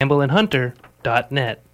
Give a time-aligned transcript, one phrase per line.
[0.00, 1.64] campbellandhunter.net.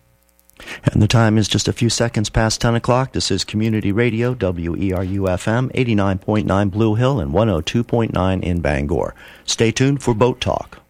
[0.85, 3.13] And the time is just a few seconds past 10 o'clock.
[3.13, 9.15] This is Community Radio, WERU FM, 89.9 Blue Hill and 102.9 in Bangor.
[9.45, 10.84] Stay tuned for Boat Talk.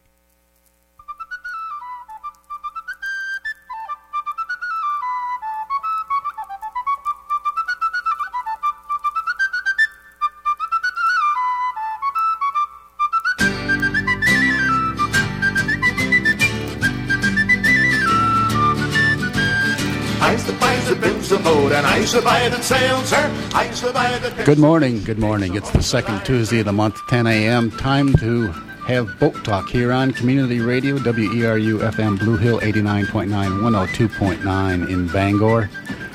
[24.46, 25.54] Good morning, good morning.
[25.54, 27.70] It's the second Tuesday of the month, 10 a.m.
[27.70, 28.46] Time to
[28.86, 35.68] have boat talk here on Community Radio, WERU FM Blue Hill 89.9, 102.9 in Bangor.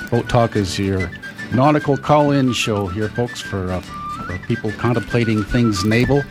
[0.10, 1.12] Boat Talk is your
[1.54, 6.24] nautical call in show here, folks, for, uh, for people contemplating things naval.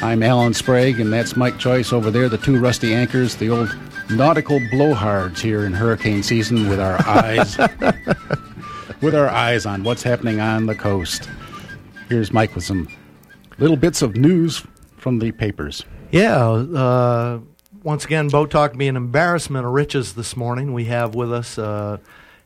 [0.00, 3.76] I'm Alan Sprague, and that's Mike Joyce over there, the two rusty anchors, the old
[4.10, 7.56] nautical blowhards here in hurricane season with our eyes
[9.04, 11.28] with our eyes on what's happening on the coast.
[12.08, 12.88] Here's Mike with some
[13.58, 14.66] little bits of news
[14.96, 15.84] from the papers.
[16.10, 17.40] Yeah, uh,
[17.82, 20.72] once again, Boat Talk being an embarrassment of riches this morning.
[20.72, 21.98] We have with us, uh,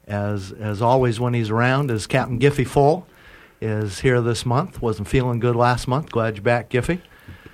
[0.09, 3.07] as as always when he's around, is Captain Giffy Full.
[3.61, 4.83] Is here this month.
[4.83, 6.11] Wasn't feeling good last month.
[6.11, 7.01] Glad you're back, Giffy.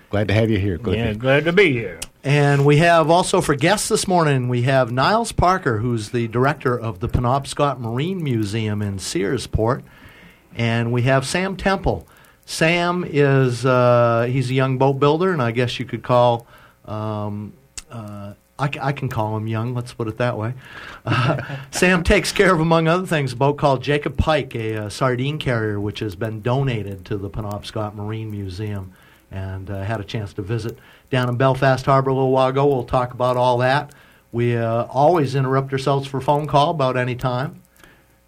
[0.09, 0.79] Glad to have you here.
[0.79, 2.01] Good yeah, glad to be here.
[2.25, 6.79] And we have also for guests this morning, we have Niles Parker, who's the director
[6.79, 9.83] of the Penobscot Marine Museum in Searsport.
[10.57, 12.09] And we have Sam Temple.
[12.47, 16.47] Sam is uh, he's a young boat builder, and I guess you could call
[16.87, 17.53] um,
[17.91, 19.75] uh, I, I, can call him young.
[19.75, 20.55] Let's put it that way.
[21.05, 24.91] Uh, Sam takes care of, among other things, a boat called Jacob Pike, a, a,
[24.91, 28.93] sardine carrier, which has been donated to the Penobscot Marine Museum,
[29.35, 30.79] and uh, had a chance to visit
[31.11, 32.67] down in Belfast Harbor a little while ago.
[32.67, 33.93] We'll talk about all that.
[34.31, 37.61] We uh, always interrupt ourselves for phone call about any time.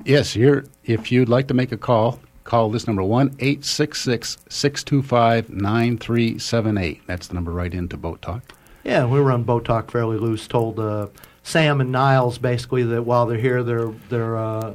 [0.04, 5.50] Yes, you're, if you'd like to make a call, call this number 1 866 625
[5.50, 7.02] 9378.
[7.06, 8.42] That's the number right into Boat Talk.
[8.84, 10.46] Yeah, we run Boat Talk fairly loose.
[10.48, 11.06] Told uh,
[11.44, 14.74] Sam and Niles basically that while they're here, they're, they're uh,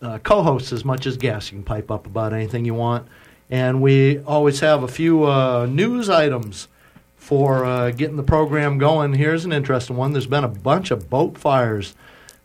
[0.00, 1.52] uh, co hosts as much as guests.
[1.52, 3.06] You can pipe up about anything you want.
[3.52, 6.68] And we always have a few uh, news items
[7.18, 9.12] for uh, getting the program going.
[9.12, 10.12] Here's an interesting one.
[10.12, 11.94] There's been a bunch of boat fires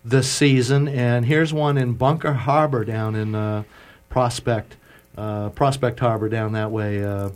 [0.03, 3.63] this season, and here's one in Bunker Harbor down in uh,
[4.09, 4.75] Prospect,
[5.17, 7.29] uh, Prospect Harbor down that way uh,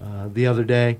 [0.00, 0.98] uh, the other day.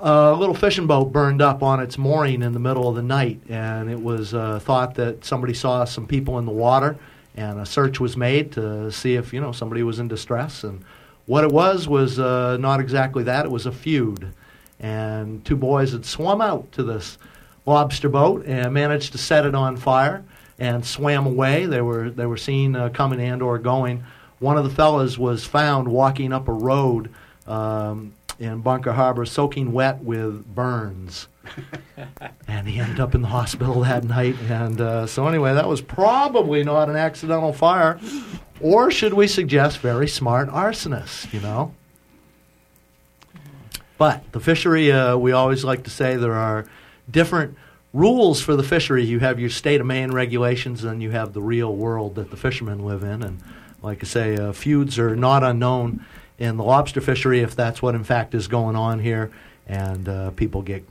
[0.00, 3.40] A little fishing boat burned up on its mooring in the middle of the night,
[3.48, 4.32] and it was
[4.62, 6.98] thought that somebody saw some people in the water,
[7.34, 10.62] and a search was made to see if you know somebody was in distress.
[10.62, 10.84] And
[11.32, 14.34] what it was was uh, not exactly that; it was a feud
[14.78, 17.16] and two boys had swum out to this
[17.64, 20.22] lobster boat and managed to set it on fire
[20.58, 21.64] and swam away.
[21.64, 24.04] They were they were seen uh, coming and or going.
[24.40, 27.10] One of the fellas was found walking up a road
[27.46, 28.12] um,
[28.42, 31.28] in Bunker Harbor, soaking wet with burns,
[32.48, 34.36] and he ended up in the hospital that night.
[34.48, 38.00] And uh, so anyway, that was probably not an accidental fire,
[38.60, 41.32] or should we suggest very smart arsonist?
[41.32, 41.74] You know.
[43.98, 46.66] But the fishery, uh, we always like to say there are
[47.08, 47.56] different
[47.92, 49.04] rules for the fishery.
[49.04, 52.36] You have your state of Maine regulations, and you have the real world that the
[52.36, 53.22] fishermen live in.
[53.22, 53.40] And
[53.80, 56.04] like I say, uh, feuds are not unknown
[56.38, 59.30] in the lobster fishery if that's what in fact is going on here.
[59.66, 60.84] And uh, people get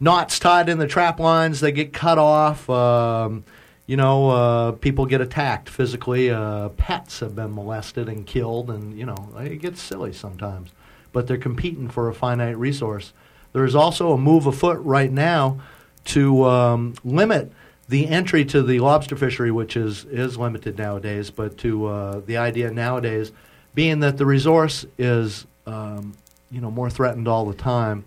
[0.00, 2.68] knots tied in the trap lines, they get cut off.
[2.68, 3.44] Um,
[3.86, 6.30] you know, uh, people get attacked physically.
[6.30, 10.70] Uh, pets have been molested and killed, and you know, it gets silly sometimes
[11.14, 13.14] but they're competing for a finite resource.
[13.54, 15.60] There is also a move afoot right now
[16.06, 17.50] to um, limit
[17.88, 22.36] the entry to the lobster fishery, which is, is limited nowadays, but to uh, the
[22.36, 23.30] idea nowadays
[23.74, 26.14] being that the resource is um,
[26.50, 28.04] you know more threatened all the time,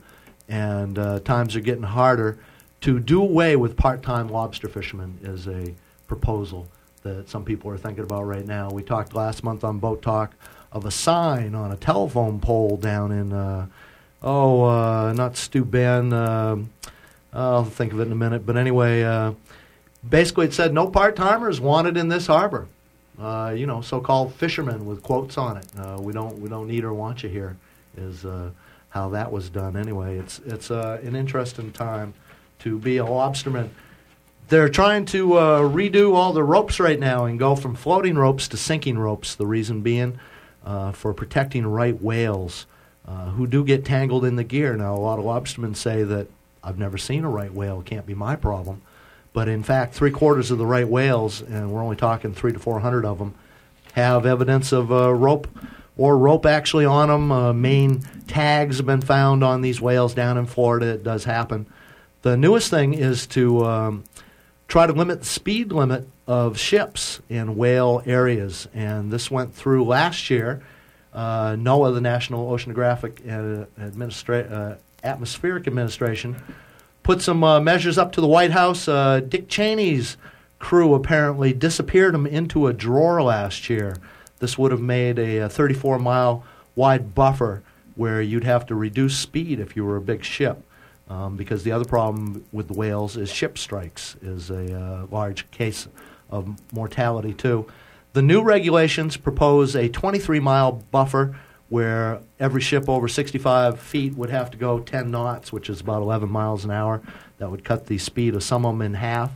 [0.47, 2.37] and uh, times are getting harder.
[2.81, 5.73] To do away with part-time lobster fishermen is a
[6.07, 6.67] proposal
[7.01, 8.69] that some people are thinking about right now.
[8.69, 10.33] We talked last month on Boat Talk
[10.71, 13.67] of a sign on a telephone pole down in uh,
[14.21, 16.13] oh uh, not Steuben.
[16.13, 16.57] Uh,
[17.33, 18.45] I'll think of it in a minute.
[18.45, 19.33] But anyway, uh,
[20.07, 22.67] basically it said no part timers wanted in this harbor.
[23.19, 25.65] Uh, you know, so-called fishermen with quotes on it.
[25.77, 27.57] Uh, we don't we don't need or want you here.
[27.97, 28.51] Is uh,
[28.89, 29.75] how that was done.
[29.75, 32.13] Anyway, it's it's uh, an interesting time
[32.59, 33.69] to be a lobsterman.
[34.49, 38.47] They're trying to uh, redo all the ropes right now and go from floating ropes
[38.49, 39.35] to sinking ropes.
[39.35, 40.19] The reason being
[40.63, 42.65] uh, for protecting right whales
[43.35, 44.75] who do get tangled in the gear.
[44.75, 46.27] Now, a lot of lobstermen say that
[46.63, 47.79] I've never seen a right whale.
[47.79, 48.81] It can't be my problem.
[49.37, 52.57] But in fact, three quarters of the right whales, and we're only talking three to
[52.57, 53.35] four hundred of them,
[53.93, 55.47] have evidence of uh, rope
[55.95, 57.31] or rope actually on them.
[57.31, 60.87] Uh, Maine tags have been found on these whales down in Florida.
[60.87, 61.67] It does happen.
[62.23, 64.05] The newest thing is to um,
[64.67, 69.85] try to limit the speed limit of ships in whale areas, and this went through
[69.85, 70.63] last year.
[71.13, 76.35] Uh, NOAA, the National Oceanographic uh, Administra- uh, Atmospheric Administration,
[77.07, 78.85] put some uh, measures up to the White House.
[78.85, 80.17] Uh, Dick Cheney's
[80.59, 83.95] crew apparently disappeared them into a drawer last year.
[84.39, 86.43] This would have made a, a 34 mile
[86.75, 87.63] wide buffer
[87.95, 90.61] where you'd have to reduce speed if you were a big ship.
[91.09, 95.87] Um, because the other problem with whales is ship strikes is a uh, large case
[96.29, 97.67] of mortality too.
[98.11, 104.29] The new regulations propose a 23 mile buffer where every ship over 65 feet would
[104.29, 107.01] have to go 10 knots, which is about 11 miles an hour.
[107.39, 109.31] That would cut the speed of some of them in half.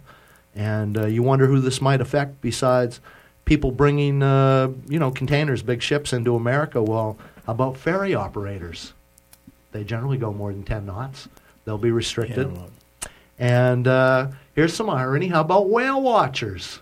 [0.56, 3.00] And uh, you wonder who this might affect besides
[3.45, 6.81] people bringing, uh, you know, containers, big ships into America.
[6.81, 8.94] Well, how about ferry operators?
[9.72, 11.27] They generally go more than 10 knots.
[11.66, 12.51] They'll be restricted.
[12.51, 13.10] Yeah.
[13.39, 15.27] And uh, here's some irony.
[15.27, 16.80] How about whale watchers?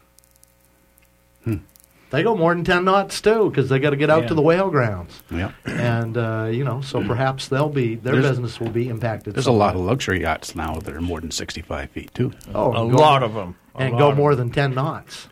[2.12, 4.28] They go more than 10 knots too because they got to get out Yeah.
[4.30, 5.22] to the whale grounds.
[5.30, 5.52] Yeah.
[5.66, 9.36] And, uh, you know, so perhaps they'll be, their There's- business will be impacted.
[9.36, 12.32] There's a lot of luxury yachts now that are more than 65 feet, too.
[12.54, 13.56] Oh, a and go- lot of them.
[13.76, 15.28] A And go of more than 10 knots.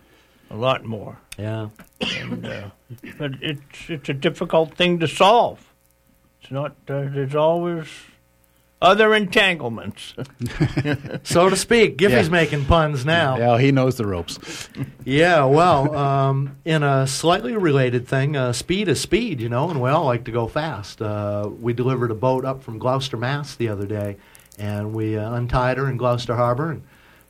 [0.52, 1.18] A lot more.
[1.38, 1.70] Yeah.
[2.22, 2.70] And, uh,
[3.18, 5.74] but it's it's a difficult thing to solve.
[6.42, 6.72] It's not.
[6.88, 7.88] Uh, there's always
[8.82, 10.14] other entanglements.
[11.24, 12.32] So to speak, Giffy's Yeah.
[12.32, 13.38] making puns now.
[13.38, 14.70] Yeah, he knows the ropes.
[15.04, 19.82] Yeah, well, um, in a slightly related thing, uh, speed is speed, you know, and
[19.82, 21.02] we all like to go fast.
[21.02, 23.56] Uh, we delivered a boat up from Gloucester, Mass.
[23.56, 24.16] the other day,
[24.58, 26.84] and we uh, untied her in Gloucester Harbor and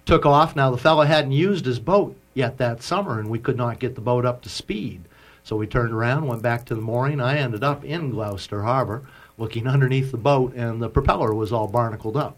[0.06, 0.56] took off.
[0.56, 3.96] Now, the fellow hadn't used his boat yet that summer, and we could not get
[3.96, 5.02] the boat up to speed.
[5.44, 7.20] So we turned around, went back to the mooring.
[7.22, 9.04] I ended up in Gloucester Harbor,
[9.38, 12.38] looking underneath the boat, and the propeller was all barnacled up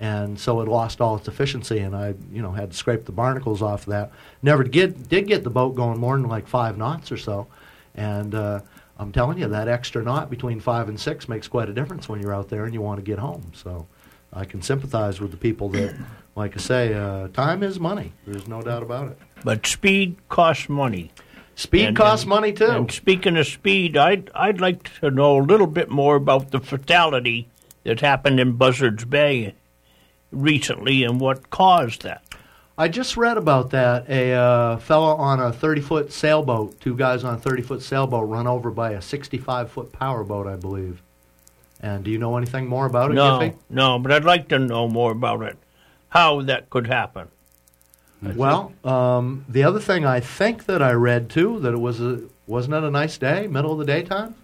[0.00, 1.78] and so it lost all its efficiency.
[1.78, 4.10] And I, you know, had to scrape the barnacles off of that.
[4.42, 7.46] Never get did get the boat going more than like five knots or so,
[7.94, 8.60] and uh,
[8.98, 12.20] I'm telling you that extra knot between five and six makes quite a difference when
[12.20, 13.52] you're out there and you want to get home.
[13.54, 13.86] So
[14.32, 15.94] I can sympathize with the people that,
[16.34, 18.12] like I say, uh, time is money.
[18.26, 19.18] There's no doubt about it.
[19.44, 21.12] But speed costs money.
[21.60, 22.64] Speed And- costs and- money too.
[22.70, 26.58] And speaking of speed, I'd I'd like to know a little bit more about the
[26.60, 27.48] fatality
[27.84, 29.54] that happened in Buzzards Bay
[30.32, 32.22] recently and what caused that.
[32.78, 34.08] I just read about that.
[34.08, 38.26] A uh, fellow on a 30 foot sailboat, two guys on a 30 foot sailboat,
[38.26, 41.02] run over by a 65 foot powerboat, I believe.
[41.82, 43.54] And do you know anything more about it, No, Giffy?
[43.68, 45.58] no, but I'd like to know more about it.
[46.08, 47.28] How that could happen.
[48.22, 52.22] Well, um, the other thing I think that I read too that it was a
[52.46, 54.34] wasn't it a nice day, middle of the daytime?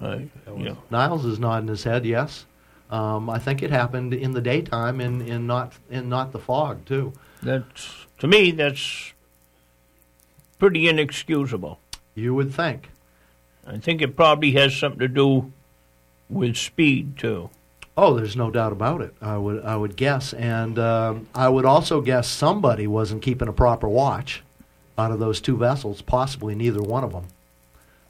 [0.00, 2.04] I, you know, Niles is nodding his head.
[2.04, 2.44] Yes,
[2.90, 6.84] um, I think it happened in the daytime, in, in not in not the fog
[6.84, 7.12] too.
[7.42, 9.12] that's to me that's
[10.58, 11.78] pretty inexcusable.
[12.14, 12.90] You would think.
[13.66, 15.52] I think it probably has something to do
[16.28, 17.50] with speed too.
[18.00, 19.12] Oh, there's no doubt about it.
[19.20, 23.52] I would I would guess, and um, I would also guess somebody wasn't keeping a
[23.52, 24.44] proper watch
[24.96, 26.00] out of those two vessels.
[26.00, 27.26] Possibly neither one of them.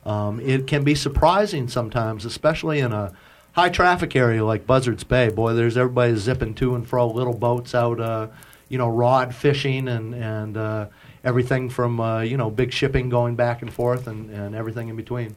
[0.04, 3.14] Um, it can be surprising sometimes, especially in a
[3.52, 5.30] high traffic area like Buzzards Bay.
[5.30, 8.26] Boy, there's everybody zipping to and fro, little boats out, uh,
[8.68, 10.86] you know, rod fishing and and uh,
[11.24, 14.96] everything from uh, you know big shipping going back and forth and, and everything in
[14.96, 15.34] between.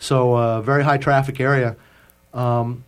[0.00, 1.76] So, uh, very high traffic area.
[2.32, 2.82] Um,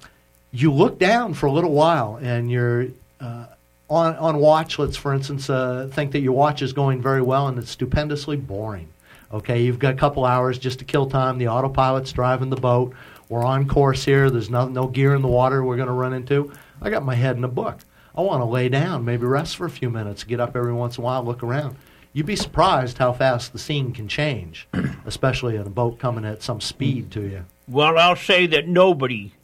[0.50, 2.88] you look down for a little while and you're
[3.20, 3.46] uh,
[3.90, 4.78] on on watch.
[4.78, 8.36] Let's, for instance, uh, think that your watch is going very well and it's stupendously
[8.36, 8.88] boring.
[9.32, 11.38] Okay, you've got a couple hours just to kill time.
[11.38, 12.94] The autopilot's driving the boat.
[13.28, 14.30] We're on course here.
[14.30, 16.52] There's no no gear in the water we're going to run into.
[16.80, 17.78] I got my head in a book.
[18.16, 20.96] I want to lay down, maybe rest for a few minutes, get up every once
[20.96, 21.76] in a while, look around.
[22.14, 24.66] You'd be surprised how fast the scene can change,
[25.04, 27.44] especially in a boat coming at some speed to you.
[27.68, 29.34] Well, I'll say that nobody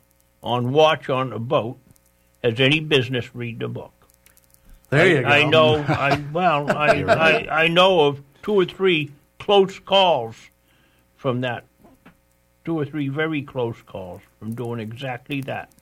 [0.43, 1.79] on watch on a boat
[2.43, 3.93] has any business reading a book.
[4.91, 5.29] There I, you go.
[5.29, 5.77] I know.
[5.89, 10.37] I well, I, I I know of two or three close calls
[11.17, 11.65] from that.
[12.65, 15.73] Two or three very close calls from doing exactly that,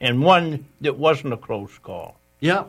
[0.00, 2.16] and one that wasn't a close call.
[2.38, 2.64] Yeah.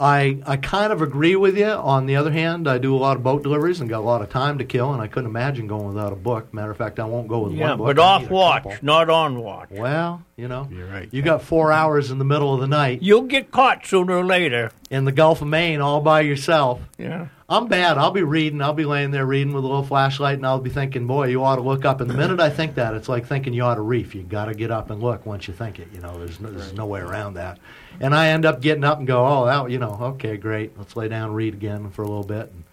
[0.00, 1.66] I I kind of agree with you.
[1.66, 4.22] On the other hand, I do a lot of boat deliveries and got a lot
[4.22, 6.54] of time to kill, and I couldn't imagine going without a book.
[6.54, 7.86] Matter of fact, I won't go with Yeah, one book.
[7.96, 8.78] but I off need a watch, couple.
[8.82, 9.68] not on watch.
[9.70, 11.08] Well, You know, You're right.
[11.10, 14.24] You got four hours in the middle of the night You'll get caught sooner or
[14.24, 14.70] later.
[14.88, 16.80] in the Gulf of Maine all by yourself.
[16.96, 17.26] Yeah.
[17.50, 17.96] I'm bad.
[17.96, 18.60] I'll be reading.
[18.60, 21.42] I'll be laying there reading with a little flashlight, and I'll be thinking, "Boy, you
[21.42, 23.76] ought to look up." And the minute I think that, it's like thinking you ought
[23.76, 24.14] to reef.
[24.14, 25.88] You got to get up and look once you think it.
[25.94, 27.58] You know, there's no, there's no way around that.
[28.00, 30.76] And I end up getting up and go, "Oh, that you know, okay, great.
[30.76, 32.64] Let's lay down and read again for a little bit." And,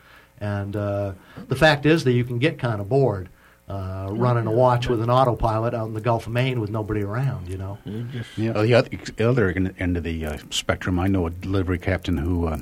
[0.41, 1.13] and uh,
[1.48, 3.29] the fact is that you can get kind of bored
[3.70, 7.01] uh, running a watch with an autopilot out in the Gulf of Maine with nobody
[7.01, 7.48] around.
[7.48, 7.77] You know.
[7.86, 11.29] You just Yeah, the other, the other end of the uh, spectrum, I know a
[11.29, 12.58] delivery captain who uh,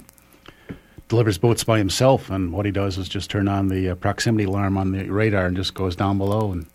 [1.13, 4.45] delivers boats by himself, and what he does is just turn on the uh, proximity
[4.45, 6.65] alarm on the radar and just goes down below and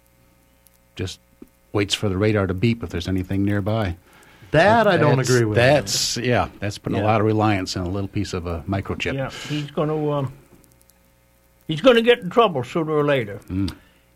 [0.94, 1.18] just
[1.72, 3.96] waits for the radar to beep if there's anything nearby.
[4.52, 5.56] That I don't agree with.
[5.56, 7.04] That's yeah, that's putting Yeah.
[7.04, 9.14] a lot of reliance on a little piece of a microchip.
[9.14, 10.32] yeah, he's going to um,
[11.66, 13.40] he's going to get in trouble sooner or later.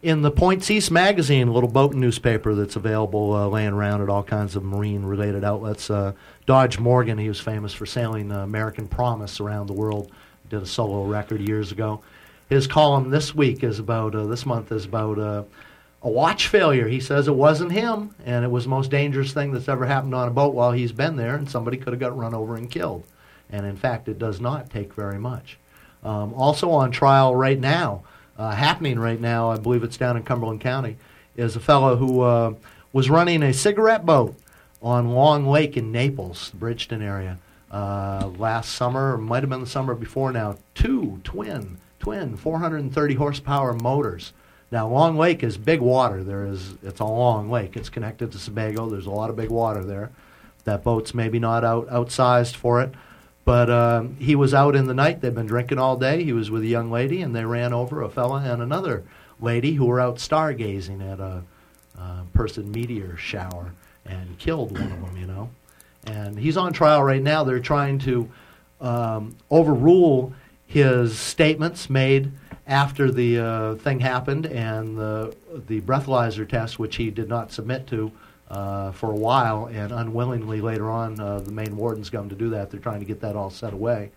[0.02, 4.08] In the Points East magazine, a little boating newspaper that's available uh, laying around at
[4.08, 5.88] all kinds of marine related outlets.
[5.88, 6.12] Uh,
[6.44, 10.10] Dodge Morgan, he was famous for sailing uh, American Promise around the world.
[10.50, 12.02] Did a solo record years ago.
[12.48, 15.44] His column this week is about uh, this month is about uh,
[16.02, 16.88] a watch failure.
[16.88, 20.14] He says it wasn't him, and it was the most dangerous thing that's ever happened
[20.14, 22.70] on a boat while he's been there, and somebody could have got run over and
[22.70, 23.04] killed.
[23.48, 25.58] And in fact, it does not take very much.
[26.02, 28.02] Um, also on trial right now,
[28.50, 30.96] happening right now, I believe it's down in Cumberland County,
[31.36, 32.54] is a fellow who uh,
[32.92, 34.36] was running a cigarette boat
[34.82, 37.38] on Long Lake in Naples, the Bridgton area,
[37.70, 40.56] uh, last summer, might have been the summer before now.
[40.74, 44.32] Two twin, twin, 430 horsepower motors.
[44.70, 46.24] Now, Long Lake is big water.
[46.24, 47.76] There is, it's a long lake.
[47.76, 48.90] It's connected to Sebago.
[48.90, 50.10] There's a lot of big water there.
[50.64, 52.92] That boat's maybe not out outsized for it.
[53.44, 55.20] But um, he was out in the night.
[55.20, 56.22] They'd been drinking all day.
[56.22, 59.04] He was with a young lady, and they ran over a fella and another
[59.40, 61.42] lady who were out stargazing at a
[61.98, 63.74] uh, Perseid meteor shower
[64.06, 65.50] and killed one of them, you know.
[66.06, 67.44] And he's on trial right now.
[67.44, 68.30] They're trying to
[68.80, 70.32] um, overrule
[70.66, 72.32] his statements made
[72.66, 77.86] after the uh, thing happened and the, the breathalyzer test, which he did not submit
[77.88, 78.10] to
[78.52, 82.36] uh, for a while, and unwillingly later on, uh, the Maine wardens got him to
[82.36, 82.70] do that.
[82.70, 84.10] They're trying to get that all set away.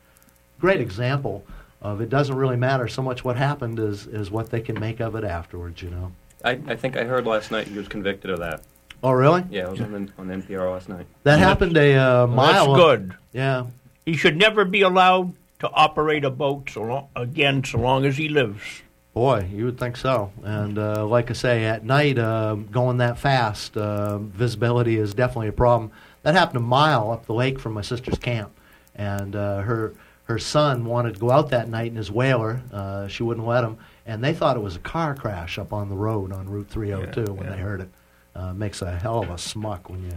[0.60, 1.46] Great example
[1.82, 5.00] of it doesn't really matter so much what happened as, as what they can make
[5.00, 6.12] of it afterwards, you know.
[6.44, 8.62] I, I think I heard last night he was convicted of that.
[9.02, 9.44] Oh, really?
[9.50, 11.06] Yeah, it was on, on NPR last night.
[11.24, 12.74] That happened a uh, mile.
[12.74, 13.16] That's good.
[13.32, 13.68] Yeah.
[14.06, 18.18] He should never be allowed to operate a boat so long, again so long as
[18.18, 18.82] he lives.
[19.16, 20.34] Boy, you would think so.
[20.44, 25.48] And uh, like I say, at night, uh, going that fast, uh, visibility is definitely
[25.48, 25.92] a problem.
[26.24, 28.52] That happened a mile up the lake from my sister's camp,
[28.94, 29.94] and uh, her
[30.26, 32.62] her son wanted to go out that night in his whaler.
[32.74, 35.88] Uh, she wouldn't let him, and they thought it was a car crash up on
[35.88, 37.56] the road on Route 302 Yeah, when yeah.
[37.56, 37.90] they heard it.
[38.36, 40.14] Uh, makes a hell of a smuck when you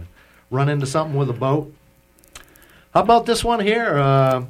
[0.51, 1.73] run into something with a boat.
[2.93, 3.97] How about this one here?
[3.97, 4.43] Uh,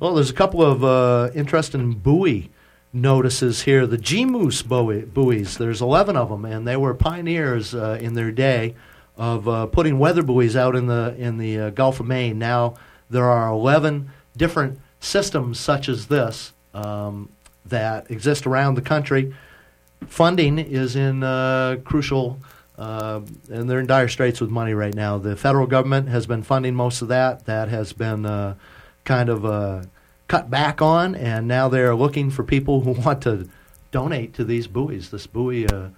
[0.00, 2.50] well, there's a couple of uh, interesting buoy
[2.94, 3.86] notices here.
[3.86, 8.30] The GoMOOS buoy, buoys, there's 11 of them, and they were pioneers uh, in their
[8.30, 8.74] day
[9.16, 12.38] of uh, putting weather buoys out in the in the uh, Gulf of Maine.
[12.38, 12.74] Now
[13.10, 17.28] there are 11 different systems such as this um,
[17.66, 19.34] that exist around the country.
[20.06, 22.40] Funding is in uh, crucial,
[22.76, 23.20] uh,
[23.50, 25.18] and they're in dire straits with money right now.
[25.18, 27.46] The federal government has been funding most of that.
[27.46, 28.56] That has been uh,
[29.04, 29.82] kind of uh,
[30.28, 33.48] cut back on, and now they're looking for people who want to
[33.90, 35.10] donate to these buoys.
[35.10, 35.88] This buoy uh,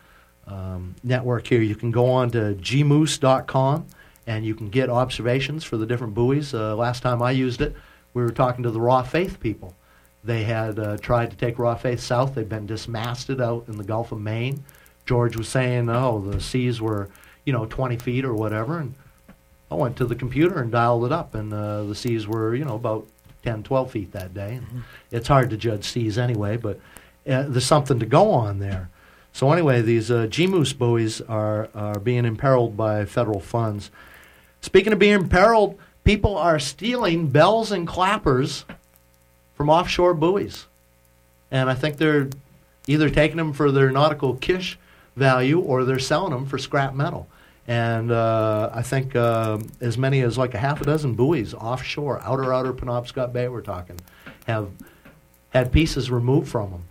[0.46, 3.86] um, network here, you can go on to gmoose.com
[4.26, 6.52] and you can get observations for the different buoys.
[6.52, 7.74] Uh, last time I used it,
[8.12, 9.74] we were talking to the Raw Faith people.
[10.24, 12.34] They had uh, tried to take Raw Faith south.
[12.34, 14.64] They've been dismasted out in the Gulf of Maine.
[15.04, 17.08] George was saying, oh, the seas were,
[17.44, 18.80] you know, 20 feet or whatever.
[18.80, 18.94] And
[19.70, 22.64] I went to the computer and dialed it up, and uh, the seas were, you
[22.64, 23.06] know, about
[23.46, 24.58] 10, 12 feet that day.
[25.12, 26.80] It's hard to judge seas anyway, but
[27.28, 28.90] uh, there's something to go on there.
[29.32, 33.92] So anyway, these uh, GoMOOS buoys are, are being imperiled by federal funds.
[34.62, 38.64] Speaking of being imperiled, people are stealing bells and clappers
[39.54, 40.66] from offshore buoys.
[41.52, 42.28] And I think they're
[42.88, 44.76] either taking them for their nautical kish
[45.14, 47.28] value or they're selling them for scrap metal.
[47.68, 52.20] And uh, I think uh, as many as like a half a dozen buoys offshore,
[52.22, 53.98] outer, outer Penobscot Bay, we're talking,
[54.46, 54.70] have
[55.50, 56.84] had pieces removed from them.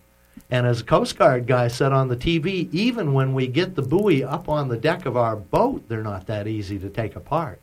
[0.51, 3.81] And as a Coast Guard guy said on the TV, even when we get the
[3.81, 7.59] buoy up on the deck of our boat, they're not that easy to take apart.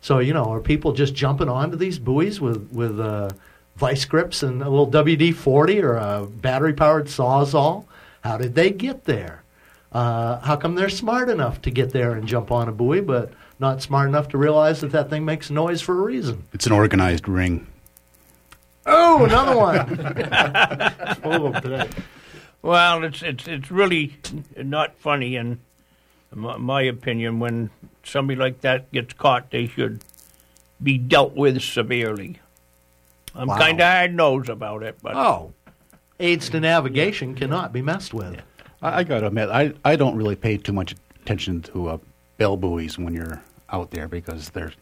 [0.00, 3.30] So, you know, are people just jumping onto these buoys with, with uh,
[3.76, 7.84] vice grips and a little WD 40 or a battery powered sawzall?
[8.22, 9.42] How did they get there?
[9.92, 13.32] Uh, how come they're smart enough to get there and jump on a buoy, but
[13.58, 16.44] not smart enough to realize that that thing makes noise for a reason?
[16.52, 17.66] It's an organized ring.
[18.86, 19.86] Oh, another one.
[21.22, 21.88] Full of them today.
[22.62, 24.16] Well, it's it's it's really
[24.56, 25.60] not funny, in
[26.34, 27.38] my, my opinion.
[27.38, 27.70] When
[28.02, 30.02] somebody like that gets caught, they should
[30.82, 32.40] be dealt with severely.
[33.34, 33.58] I'm Wow.
[33.58, 35.52] kind of hard nosed about it, but Oh,
[36.18, 38.40] aids to navigation cannot be messed with.
[38.82, 41.98] I, I got to admit, I, I don't really pay too much attention to uh,
[42.36, 44.72] bell buoys when you're out there because they're,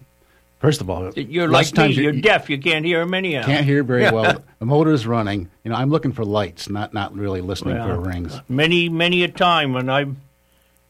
[0.61, 1.89] first of all, you're like me.
[1.95, 2.49] you- You're deaf.
[2.51, 3.45] You can't hear them anyhow.
[3.45, 4.43] Can't hear very well.
[4.59, 5.51] The motor's running.
[5.65, 8.41] You know, I'm looking for lights, not not really listening for rings.
[8.49, 10.07] Many, many a time when I,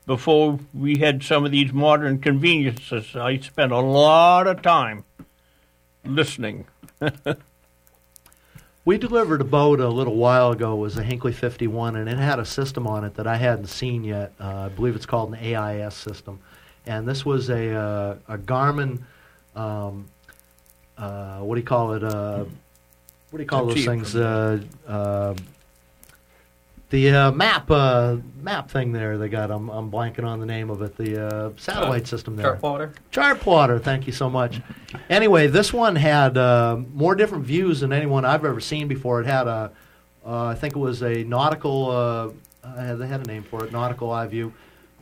[0.06, 5.04] before we had some of these modern conveniences, I spent a lot of time
[6.04, 6.66] listening.
[8.86, 10.74] We delivered a boat a little while ago.
[10.74, 13.66] It was a Hinckley 51, and it had a system on it that I hadn't
[13.66, 14.32] seen yet.
[14.40, 16.38] Uh, I believe it's called an AIS system.
[16.86, 19.00] And this was a, uh, a Garmin,
[19.56, 20.06] um,
[20.96, 22.04] uh, what do you call it?
[22.04, 22.44] Uh,
[23.30, 24.14] what do you call those things?
[26.86, 29.50] Uh, uh, the uh, map uh, map thing there they got.
[29.50, 30.96] I'm, I'm blanking on the name of it.
[30.96, 32.46] The uh, satellite system there.
[32.46, 32.92] Chart plotter.
[33.10, 34.60] Chart plotter, thank you so much.
[35.10, 39.20] Anyway, this one had uh, more different views than anyone I've ever seen before.
[39.20, 39.72] It had a,
[40.24, 42.30] uh, I think it was a nautical, uh,
[42.64, 44.52] uh, they had a name for it, nautical eye view.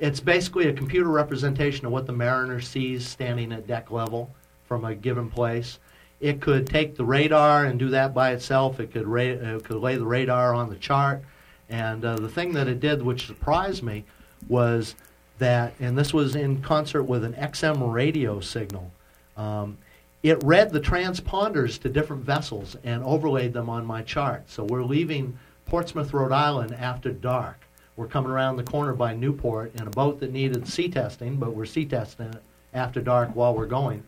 [0.00, 4.34] It's basically a computer representation of what the mariner sees standing at deck level
[4.66, 5.78] from a given place.
[6.20, 8.80] It could take the radar and do that by itself.
[8.80, 11.22] It could, ra- it could lay the radar on the chart.
[11.68, 14.04] And uh, the thing that it did, which surprised me,
[14.48, 14.94] was
[15.38, 18.90] that, and this was in concert with an XM radio signal,
[19.36, 19.78] um,
[20.22, 24.48] it read the transponders to different vessels and overlaid them on my chart.
[24.48, 27.60] So we're leaving Portsmouth, Rhode Island after dark.
[27.96, 31.54] We're coming around the corner by Newport in a boat that needed sea testing, but
[31.54, 32.42] we're sea testing it
[32.72, 34.02] after dark while we're going.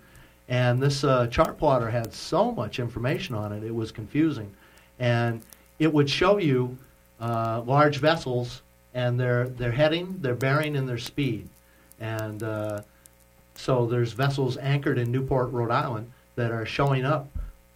[0.48, 4.52] And this uh, chart plotter had so much information on it, it was confusing.
[4.98, 5.42] And
[5.78, 6.76] it would show you
[7.20, 8.62] uh, large vessels
[8.94, 11.48] and their, their heading, their bearing, and their speed.
[12.00, 12.82] And uh,
[13.54, 17.28] so there's vessels anchored in Newport, Rhode Island, that are showing up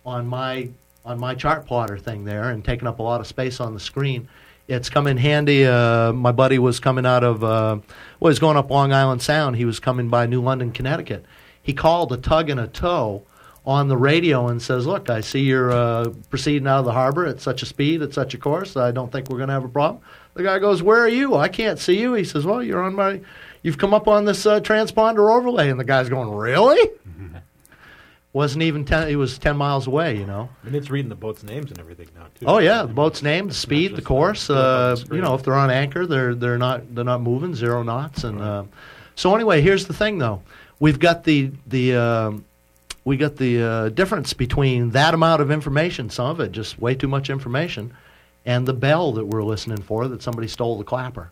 [0.04, 0.68] on my
[1.04, 3.80] on my chart plotter thing there and taking up a lot of space on the
[3.80, 4.28] screen.
[4.68, 5.66] It's come in handy.
[5.66, 7.78] Uh, my buddy was coming out of uh,
[8.20, 9.56] well, he's going up Long Island Sound.
[9.56, 11.24] He was coming by New London, Connecticut.
[11.62, 13.22] He called a tug and a tow
[13.70, 17.24] on the radio and says, "Look, I see you're uh, proceeding out of the harbor
[17.24, 18.76] at such a speed, at such a course.
[18.76, 20.02] I don't think we're going to have a problem."
[20.34, 21.36] The guy goes, "Where are you?
[21.36, 23.20] I can't see you." He says, "Well, you're on my,
[23.62, 26.90] you've come up on this uh, transponder overlay." And the guy's going, "Really?"
[28.32, 29.08] Wasn't even ten.
[29.08, 30.16] He was ten miles away.
[30.16, 30.48] You know.
[30.64, 32.46] And it's reading the boat's names and everything now too.
[32.46, 34.46] Oh yeah, the boat's name, the speed, the course.
[34.46, 37.82] the Uh, you know, if they're on anchor, they're they're not they're not moving zero
[37.82, 38.22] knots.
[38.24, 38.64] And uh,
[39.16, 40.42] so anyway, here's the thing though.
[40.78, 42.44] We've got the the um
[43.10, 46.94] we got the uh, difference between that amount of information, some of it just way
[46.94, 47.92] too much information,
[48.46, 51.28] and the bell that we're listening for that somebody stole the clapper.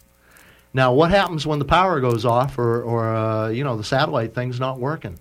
[0.74, 4.34] Now, what happens when the power goes off or or uh, you know the satellite
[4.34, 5.20] thing's not working?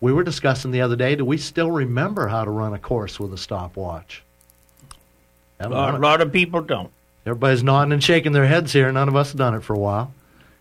[0.00, 1.16] We were discussing the other day.
[1.16, 4.22] Do we still remember how to run a course with a stopwatch?
[5.58, 6.00] A lot, it.
[6.00, 6.92] lot of people don't.
[7.26, 8.92] Everybody's nodding and shaking their heads here.
[8.92, 10.14] None of us have done it for a while.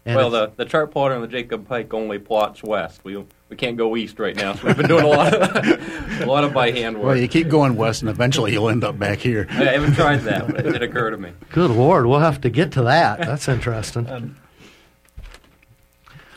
[0.04, 3.04] And well, the, the chart plotter on the Jacob Pike only plots west.
[3.04, 6.26] We we can't go east right now, so we've been doing a lot of, a
[6.26, 7.06] lot of by hand work.
[7.06, 9.46] Well, you keep going west, and eventually you'll end up back here.
[9.50, 11.34] I haven't tried that, but it did occur to me.
[11.52, 13.20] good lord, we'll have to get to that.
[13.20, 14.10] That's interesting.
[14.10, 14.38] Um,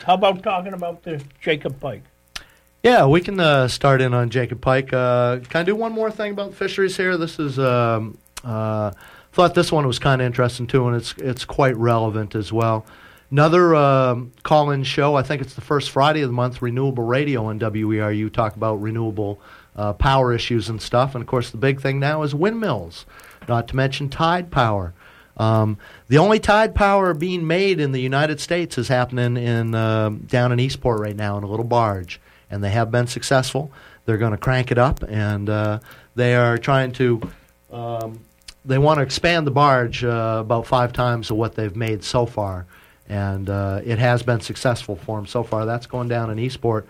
[0.03, 2.03] how about talking about the Jacob Pike?
[2.83, 4.93] Yeah, we can uh, start in on Jacob Pike.
[4.93, 7.17] Uh, can I do one more thing about fisheries here?
[7.17, 8.91] This is um, uh,
[9.33, 12.85] thought this one was kind of interesting too, and it's it's quite relevant as well.
[13.35, 15.15] Another um, call-in show.
[15.15, 16.61] I think it's the first Friday of the month.
[16.61, 19.41] Renewable Radio on WERU talk about renewable
[19.75, 21.15] uh, power issues and stuff.
[21.15, 23.05] And of course, the big thing now is windmills.
[23.49, 24.93] Not to mention tide power.
[25.35, 30.19] Um, the only tide power being made in the United States is happening in um
[30.19, 33.69] down in Eastport right now in a little barge, and they have been successful.
[34.05, 35.79] They're going to crank it up, and uh,
[36.15, 37.21] they are trying to.
[37.69, 38.21] Um,
[38.63, 42.25] they want to expand the barge uh, about five times of what they've made so
[42.25, 42.65] far,
[43.07, 45.65] and uh, it has been successful for them so far.
[45.65, 46.87] That's going down in Eastport.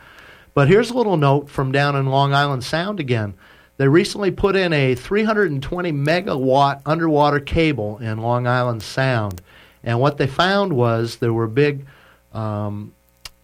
[0.54, 3.34] But here's a little note from down in Long Island Sound again.
[3.78, 9.42] They recently put in a 320 megawatt underwater cable in Long Island Sound,
[9.84, 11.86] and what they found was there were big
[12.34, 12.94] um,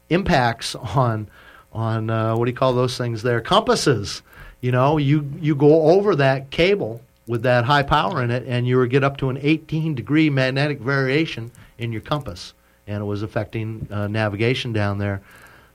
[0.09, 1.27] impacts on
[1.73, 4.21] on uh, what do you call those things there compasses.
[4.61, 8.65] You know, you you go over that cable with that high power in it, and
[8.65, 12.53] you get up to an 18 degree magnetic variation in your compass.
[12.91, 15.21] And it was affecting uh, navigation down there.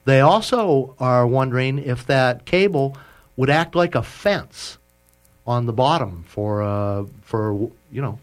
[0.05, 2.97] They also are wondering if that cable
[3.37, 4.79] would act like a fence
[5.47, 7.53] on the bottom for uh, for
[7.91, 8.19] you know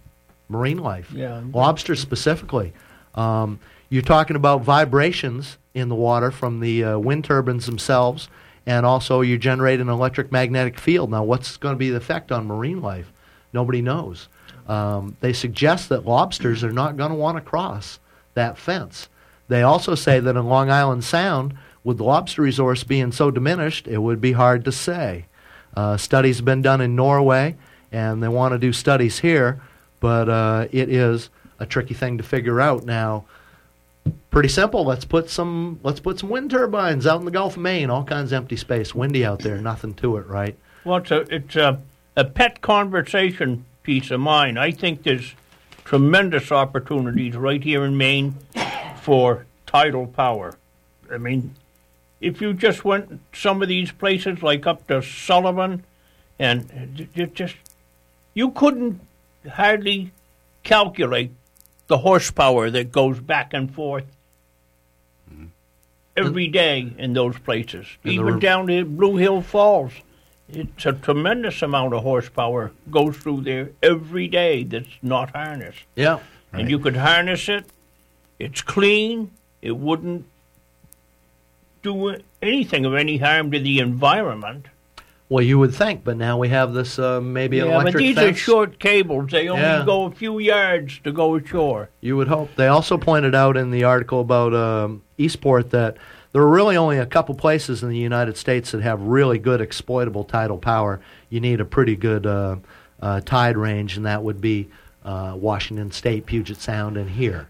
[0.49, 1.41] marine life, Yeah.
[1.53, 2.73] lobsters specifically.
[3.15, 8.27] Um, you're talking about vibrations in the water from the uh, wind turbines themselves,
[8.65, 11.09] and also you generate an electromagnetic field.
[11.11, 13.11] Now, what's going to be the effect on marine life?
[13.51, 14.27] Nobody knows.
[14.67, 17.99] Um, they suggest that lobsters are not going to want to cross
[18.33, 19.09] that fence.
[19.47, 23.87] They also say that in Long Island Sound, with the lobster resource being so diminished,
[23.87, 25.25] it would be hard to say.
[25.75, 27.55] Uh, studies have been done in Norway,
[27.91, 29.61] and they want to do studies here,
[29.99, 33.25] but uh, it is a tricky thing to figure out now.
[34.31, 34.83] Pretty simple.
[34.83, 37.89] Let's put some let's put some wind turbines out in the Gulf of Maine.
[37.89, 39.57] All kinds of empty space, windy out there.
[39.57, 40.57] Nothing to it, right?
[40.83, 41.81] Well, it's a, it's a,
[42.17, 44.57] a pet conversation piece of mine.
[44.57, 45.35] I think there's
[45.85, 48.35] tremendous opportunities right here in Maine
[49.01, 50.55] for tidal power.
[51.11, 51.55] I mean,
[52.21, 55.83] if you just went some of these places, like up to Sullivan,
[56.39, 57.55] and you just
[58.33, 59.01] you couldn't
[59.47, 60.11] hardly
[60.63, 61.31] calculate
[61.87, 64.05] the horsepower that goes back and forth
[65.31, 65.45] mm-hmm.
[66.15, 67.85] every day in those places.
[68.03, 69.91] And Even down to Blue Hill Falls,
[70.55, 75.83] it's a tremendous amount of horsepower goes through there every day that's not harnessed.
[75.95, 76.19] Yeah.
[76.51, 77.65] And you could harness it.
[78.39, 79.31] It's clean.
[79.61, 80.25] It wouldn't
[81.81, 84.67] do anything of any harm to the environment.
[85.29, 88.37] Well, you would think, but now we have this uh, maybe yeah, but these fence.
[88.37, 89.31] are short cables.
[89.31, 89.83] They only Yeah.
[89.85, 91.89] go a few yards to go ashore.
[92.01, 92.53] You would hope.
[92.55, 95.97] They also pointed out in the article about um, Eastport that
[96.33, 99.61] there are really only a couple places in the United States that have really good
[99.61, 100.99] exploitable tidal power.
[101.29, 102.57] You need a pretty good uh,
[103.01, 104.67] uh, tide range, and that would be
[105.05, 107.49] uh, Washington State, Puget Sound, and here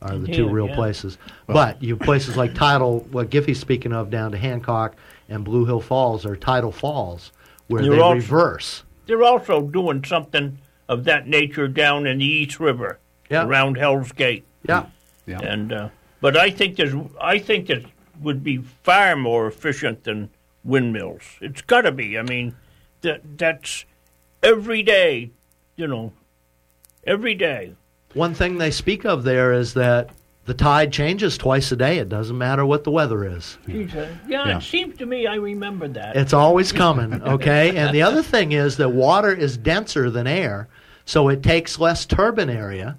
[0.00, 0.74] are the two real yeah.
[0.74, 1.16] places.
[1.46, 4.96] but you have places like tidal, what Giffy's speaking of, down to Hancock
[5.28, 7.30] and Blue Hill Falls, are tidal falls
[7.68, 8.82] where You're they also- reverse.
[9.06, 12.98] They're also doing something of that nature down in the East River,
[13.30, 13.44] Yeah.
[13.44, 14.44] around Hell's Gate.
[14.66, 14.86] Yeah.
[15.26, 15.40] Yeah.
[15.40, 15.88] And uh,
[16.20, 17.84] but I think there's I think it
[18.22, 20.30] would be far more efficient than
[20.64, 21.22] windmills.
[21.40, 22.18] It's got to be.
[22.18, 22.54] I mean,
[23.02, 23.84] that that's
[24.42, 25.30] every day,
[25.76, 26.12] you know,
[27.04, 27.74] every day.
[28.14, 30.10] One thing they speak of there is that
[30.44, 31.98] the tide changes twice a day.
[31.98, 33.56] It doesn't matter what the weather is.
[33.66, 34.58] Geez, uh, yeah, Yeah.
[34.58, 36.16] it seems to me I remember that.
[36.16, 37.76] It's always coming, okay?
[37.76, 40.68] and the other thing is that water is denser than air,
[41.04, 42.98] so it takes less turbine area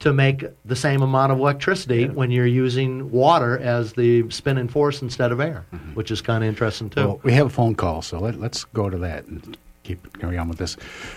[0.00, 5.02] to make the same amount of electricity when you're using water as the spinning force
[5.02, 7.00] instead of air, which is kind of interesting too.
[7.00, 10.38] Well, we have a phone call, so let, let's go to that and keep carry
[10.38, 10.76] on with this.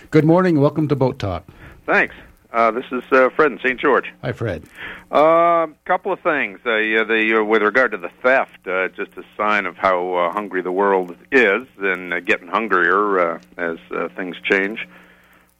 [0.10, 0.60] Good morning.
[0.60, 1.46] Welcome to Boat Talk.
[1.86, 2.16] Thanks.
[2.54, 3.80] Uh, this is uh, Fred in St.
[3.80, 4.12] George.
[4.24, 4.64] Hi, Fred.
[5.12, 6.60] A uh, couple of things.
[6.66, 10.16] Uh, yeah, the, uh, with regard to the theft, uh, just a sign of how
[10.16, 14.86] uh, hungry the world is and uh, getting hungrier uh, as uh, things change.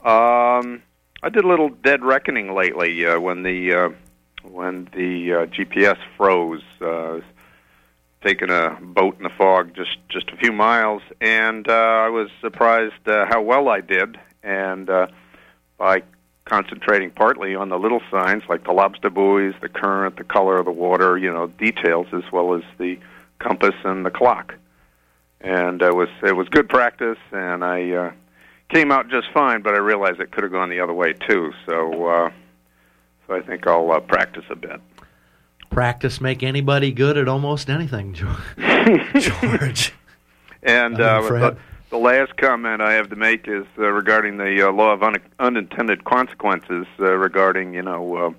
[0.04, 0.82] Um,
[1.24, 3.90] I did a little dead reckoning lately uh, when the uh,
[4.44, 6.64] when the uh, GPS froze.
[6.80, 7.22] Uh,
[8.24, 12.30] taking a boat in the fog just just a few miles, and uh, I was
[12.40, 14.18] surprised uh, how well I did.
[14.44, 15.08] And uh,
[15.78, 16.04] by
[16.46, 20.66] concentrating partly on the little signs like the lobster buoys, the current, the color of
[20.66, 23.00] the water, you know, details as well as the
[23.40, 24.56] compass and the clock.
[25.40, 28.12] And it was it was good practice, and I uh,
[28.72, 29.62] came out just fine.
[29.62, 31.54] But I realized it could have gone the other way too.
[31.66, 32.32] So uh,
[33.28, 34.82] so I think I'll uh, practice a bit.
[35.70, 38.36] Practice make anybody good at almost anything, George.
[39.20, 39.94] George.
[40.64, 41.58] And uh, the,
[41.92, 45.22] the last comment I have to make is uh, regarding the uh, law of un-
[45.40, 48.32] unintended consequences uh, regarding, you know, uh,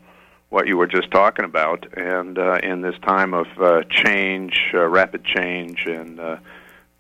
[0.51, 1.87] what you were just talking about.
[1.97, 6.37] And uh, in this time of uh, change, uh, rapid change, and uh,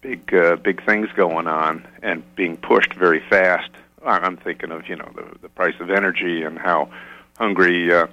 [0.02, 3.70] big, uh, big things going on, and being pushed very fast,
[4.04, 6.90] I'm thinking of, you know, the, the price of energy and how
[7.38, 7.92] hungry.
[7.92, 8.08] Uh,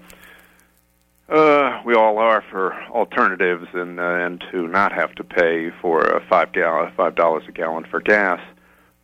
[1.27, 6.01] uh, we all are for alternatives and uh, and to not have to pay for
[6.01, 8.41] a five gal five dollars a gallon for gas,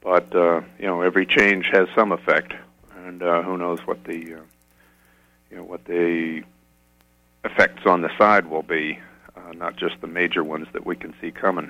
[0.02, 2.54] but uh, you know every change has some effect,
[3.06, 4.42] and uh, who knows what the uh,
[5.52, 6.42] you know what the
[7.44, 8.98] effects on the side will be,
[9.36, 11.70] uh, not just the major ones that we can see coming.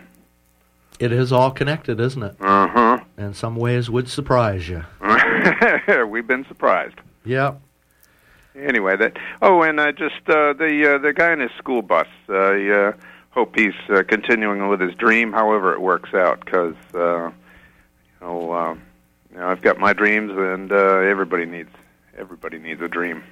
[1.00, 2.36] It is all connected, isn't it?
[2.40, 3.00] Uh huh.
[3.18, 4.84] In some ways would surprise you.
[6.08, 6.96] We've been surprised.
[7.26, 7.62] Yep.
[8.56, 9.18] Anyway, that.
[9.42, 12.08] Oh, and uh, just uh, the uh, the guy in his school bus.
[12.30, 12.94] I uh,
[13.32, 17.34] hope he's uh, continuing with his dream, however it works out, because uh, you
[18.22, 18.76] know, uh,
[19.32, 21.72] you know, I've got my dreams, and uh, everybody needs
[22.18, 23.24] everybody needs a dream.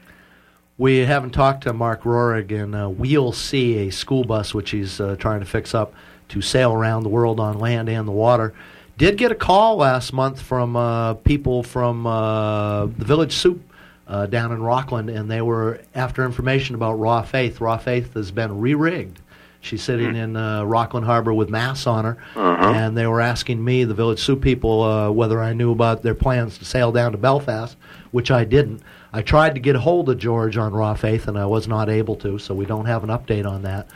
[0.77, 4.99] We haven't talked to Mark Rohrig, and uh, we'll see a school bus which he's
[4.99, 5.93] uh, trying to fix up
[6.33, 8.53] to sail around the world on land and the water.
[8.97, 13.61] Did get a call last month from uh, people from uh, the Village Soup
[14.07, 17.61] uh, down in Rockland, and they were after information about Raw Faith.
[17.61, 19.19] Raw Faith has been re-rigged.
[19.61, 23.85] She's sitting in uh, Rockland Harbor with mass on her, and they were asking me,
[23.85, 27.17] the Village Soup people, uh, whether I knew about their plans to sail down to
[27.17, 27.77] Belfast,
[28.11, 28.81] which I didn't.
[29.13, 31.89] I tried to get a hold of George on Raw Faith, and I was not
[31.89, 33.87] able to, so we don't have an update on that.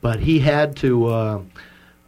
[0.00, 1.44] But he had to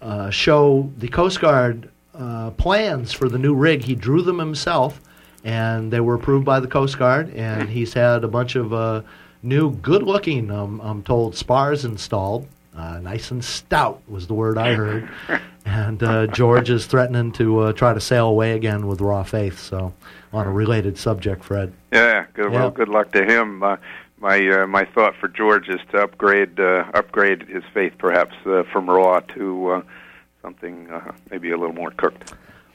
[0.01, 3.83] uh, show the Coast Guard uh, plans for the new rig.
[3.83, 5.01] He drew them himself,
[5.45, 7.33] and they were approved by the Coast Guard.
[7.35, 9.03] And he's had a bunch of uh,
[9.43, 12.47] new, good-looking, um, I'm told, spars installed.
[12.77, 15.09] Uh, nice and stout was the word I heard.
[15.65, 19.59] and uh, George is threatening to uh, try to sail away again with Raw Faith.
[19.59, 19.93] So,
[20.33, 21.73] on a related subject, Fred.
[21.93, 22.53] Yeah, good.
[22.53, 22.61] Yeah.
[22.61, 23.65] Well, good luck to him.
[24.21, 28.65] My uh, my thought for George is to upgrade uh, upgrade his faith, perhaps uh,
[28.73, 29.83] from raw to uh,
[30.43, 32.35] something uh, maybe a little more cooked.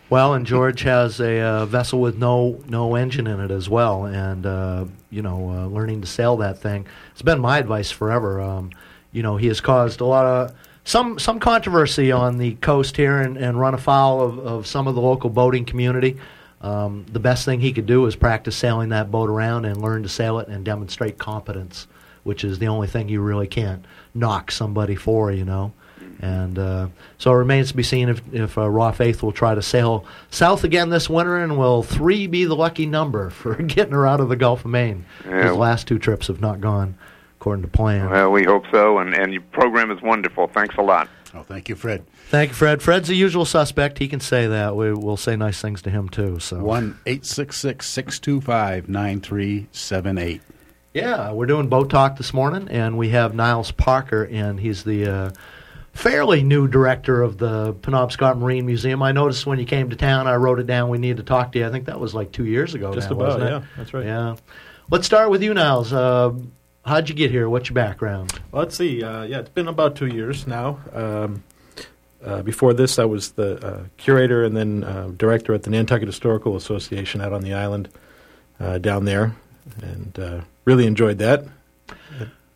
[0.09, 4.05] Well, and George has a uh, vessel with no no engine in it as well,
[4.05, 6.85] and you know, learning to sail that thing.
[7.11, 8.39] It's been my advice forever.
[8.39, 8.71] Um,
[9.11, 13.17] you know, he has caused a lot of some some controversy on the coast here,
[13.17, 16.17] and, and run afoul of, of some of the local boating community.
[16.63, 20.03] Um, the best thing he could do is practice sailing that boat around and learn
[20.03, 21.87] to sail it and demonstrate competence,
[22.23, 25.73] which is the only thing you really can't knock somebody for, you know.
[26.21, 29.55] And uh, so it remains to be seen if, if uh, Raw Faith will try
[29.55, 33.93] to sail south again this winter, and will three be the lucky number for getting
[33.93, 35.05] her out of the Gulf of Maine?
[35.25, 35.49] Yeah.
[35.49, 36.97] His last two trips have not gone
[37.39, 38.09] according to plan.
[38.09, 40.47] Well, we hope so, and and your program is wonderful.
[40.47, 41.09] Thanks a lot.
[41.35, 42.05] Oh, thank you, Fred.
[42.29, 42.81] Thank you, Fred.
[42.81, 43.97] Fred's the usual suspect.
[43.97, 44.75] He can say that.
[44.75, 46.39] We, we'll say nice things to him too.
[46.39, 50.41] So One eight six six six two five nine three seven eight.
[50.93, 55.07] Yeah, we're doing boat talk this morning, and we have Niles Parker, and he's the
[55.07, 55.31] uh,
[55.93, 59.01] fairly new director of the Penobscot Marine Museum.
[59.01, 60.89] I noticed when you came to town, I wrote it down.
[60.89, 61.65] We need to talk to you.
[61.65, 62.93] I think that was like two years ago.
[62.93, 63.49] Just now, about, wasn't it?
[63.49, 64.05] yeah, that's right.
[64.05, 64.35] Yeah.
[64.91, 65.91] Let's start with you, Niles.
[65.91, 66.33] Uh,
[66.85, 67.49] how'd you get here?
[67.49, 68.39] What's your background?
[68.51, 69.03] Well, let's see.
[69.03, 70.79] Uh, yeah, it's been about two years now.
[70.93, 71.43] Um,
[72.23, 76.07] uh, before this, I was the uh, curator and then uh, director at the Nantucket
[76.07, 77.89] Historical Association out on the island
[78.59, 79.35] uh, down there,
[79.81, 81.45] and uh, really enjoyed that.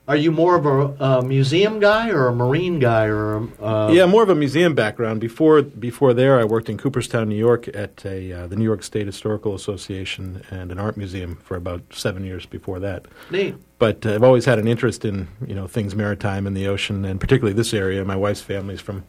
[0.08, 3.91] Are you more of a, a museum guy or a marine guy or a, uh,
[3.91, 5.20] yeah, more of a museum background.
[5.20, 8.84] Before before there, I worked in Cooperstown, New York, at a, uh, the New York
[8.84, 13.06] State Historical Association and an art museum for about seven years before that.
[13.32, 13.56] neat?
[13.80, 17.06] but uh, I've always had an interest in you know things maritime and the ocean,
[17.06, 18.04] and particularly this area.
[18.06, 19.04] My wife's family's from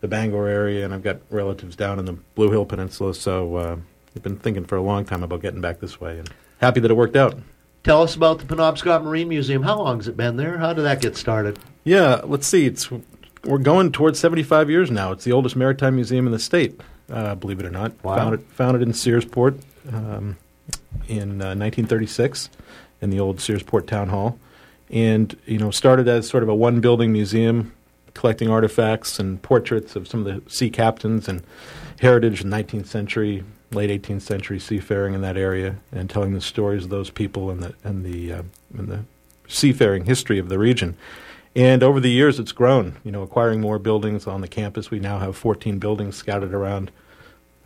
[0.00, 3.14] the Bangor area, and I've got relatives down in the Blue Hill Peninsula.
[3.14, 3.76] So uh,
[4.16, 6.30] I've been thinking for a long time about getting back this way, and
[6.60, 7.38] happy that it worked out.
[7.84, 9.62] Tell us about the Penobscot Marine Museum.
[9.62, 10.58] How long has it been there?
[10.58, 11.58] How did that get started?
[11.84, 12.66] Yeah, let's see.
[12.66, 12.90] It's
[13.44, 15.12] we're going towards 75 years now.
[15.12, 17.92] It's the oldest maritime museum in the state, uh, believe it or not.
[18.02, 18.16] Wow.
[18.16, 19.60] Founded founded in Searsport
[19.92, 20.36] um,
[21.06, 22.50] in uh, 1936
[23.00, 24.38] in the old Searsport Town Hall,
[24.90, 27.72] and you know started as sort of a one building museum
[28.18, 31.40] collecting artifacts and portraits of some of the sea captains and
[32.00, 36.84] heritage in 19th century, late 18th century seafaring in that area, and telling the stories
[36.84, 38.42] of those people and the and the uh,
[38.76, 39.04] and the
[39.46, 40.96] seafaring history of the region.
[41.56, 42.96] And over the years, it's grown.
[43.04, 44.90] You know, acquiring more buildings on the campus.
[44.90, 46.90] We now have 14 buildings scattered around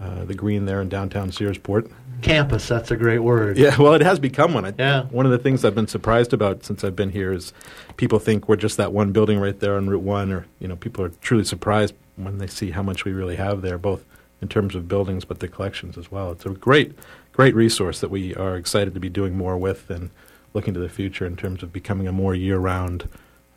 [0.01, 1.91] uh, the green there in downtown Searsport.
[2.23, 3.59] Campus, that's a great word.
[3.59, 4.65] Yeah, well, it has become one.
[4.65, 5.05] I, Yeah.
[5.05, 7.53] One of the things I've been surprised about since I've been here is
[7.97, 10.77] people think we're just that one building right there on Route One, or you know,
[10.77, 14.05] people are truly surprised when they see how much we really have there, both
[14.43, 16.33] in terms of buildings but the collections as well.
[16.33, 16.93] It's a great,
[17.33, 20.11] great resource that we are excited to be doing more with and
[20.53, 23.09] looking to the future in terms of becoming a more year-round,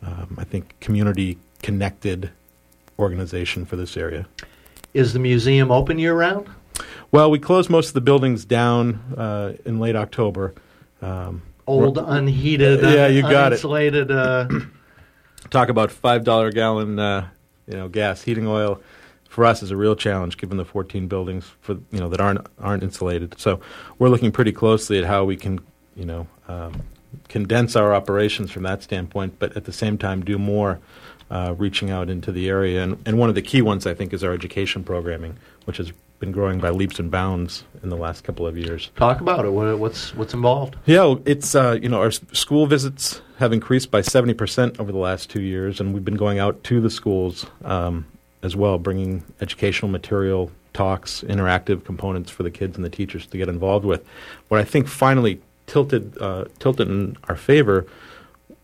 [0.02, 2.30] um, I think, community-connected
[2.98, 4.26] organization for this area.
[4.94, 6.48] Is the museum open year round?
[7.10, 10.54] Well, we closed most of the buildings down uh, in late October.
[11.02, 13.58] Um, Old, unheated, Yeah, you got it.
[13.60, 14.66] uninsulated, Uh,
[15.50, 17.28] talk about five dollar gallon, uh,
[17.66, 18.80] you know, gas heating oil.
[19.36, 22.46] For us, is a real challenge given the 14 buildings for you know that aren't
[22.58, 23.38] aren't insulated.
[23.38, 23.60] So
[23.98, 25.60] we're looking pretty closely at how we can
[25.94, 26.80] you know um,
[27.28, 30.80] condense our operations from that standpoint, but at the same time do more,
[31.30, 32.82] uh, reaching out into the area.
[32.82, 35.92] And, and one of the key ones I think is our education programming, which has
[36.18, 38.90] been growing by leaps and bounds in the last couple of years.
[38.96, 39.50] talk about it.
[39.50, 40.76] What, what's what's involved?
[40.86, 44.96] Yeah, it's uh, you know our school visits have increased by seventy percent over the
[44.96, 48.06] last two years, and we've been going out to the schools um,
[48.46, 53.36] as well, bringing educational material, talks, interactive components for the kids and the teachers to
[53.36, 54.06] get involved with.
[54.48, 57.86] What I think finally tilted uh, tilted in our favor,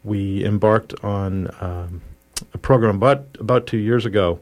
[0.04, 2.00] we embarked on um,
[2.54, 4.40] a program about about two years ago,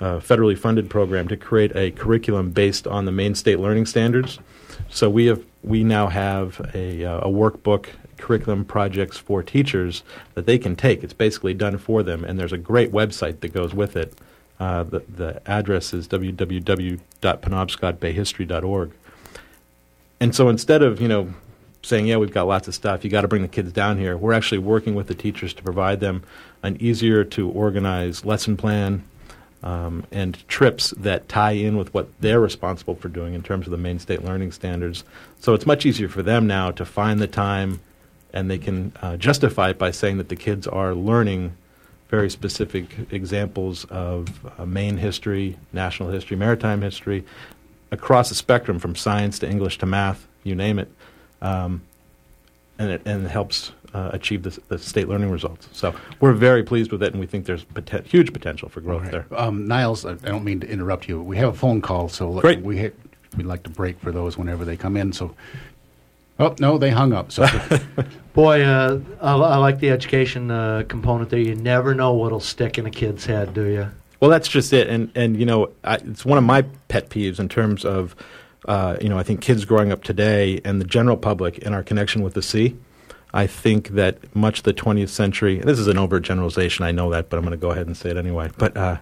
[0.00, 4.38] a federally funded program to create a curriculum based on the Maine State Learning Standards.
[4.88, 10.02] So we have we now have a, uh, a workbook curriculum projects for teachers
[10.34, 11.02] that they can take.
[11.02, 14.14] It's basically done for them, and there's a great website that goes with it.
[14.60, 18.92] Uh, the, the address is www.penobscotbayhistory.org.
[20.20, 21.32] And so instead of you know
[21.82, 24.16] saying, yeah, we've got lots of stuff, you got to bring the kids down here,
[24.16, 26.22] we're actually working with the teachers to provide them
[26.62, 29.02] an easier to organize lesson plan
[29.62, 33.70] um, and trips that tie in with what they're responsible for doing in terms of
[33.70, 35.04] the Maine State Learning Standards.
[35.40, 37.80] So it's much easier for them now to find the time
[38.32, 41.56] and they can uh, justify it by saying that the kids are learning
[42.10, 47.24] very specific examples of uh, Maine history, national history, maritime history,
[47.92, 50.88] across the spectrum from science to English to math, you name it.
[51.40, 51.82] Um,
[52.78, 55.68] and it, and it helps uh, achieve the, the, state learning results.
[55.72, 59.02] So we're very pleased with it, and we think there's poten- huge potential for growth
[59.02, 59.10] right.
[59.10, 59.26] there.
[59.36, 61.20] Um, Niles, I don't mean to interrupt you.
[61.22, 62.62] We have a phone call, so Great.
[62.62, 62.94] we ha-
[63.36, 65.12] we'd like to break for those whenever they come in.
[65.12, 65.34] So,
[66.40, 67.30] oh no, they hung up.
[67.30, 67.46] So,
[68.32, 71.40] boy, uh, I, I, like the education uh, component there.
[71.40, 73.88] You never know what'll stick in a kid's head, do you?
[74.18, 77.38] Well, that's just it, and and you know, I, it's one of my pet peeves
[77.38, 78.16] in terms of.
[78.66, 81.82] Uh, you know, I think kids growing up today and the general public in our
[81.82, 82.76] connection with the sea
[83.32, 87.30] I think that much of the 20th century, this is an overgeneralization, I know that,
[87.30, 88.50] but I'm going to go ahead and say it anyway.
[88.58, 88.98] But uh,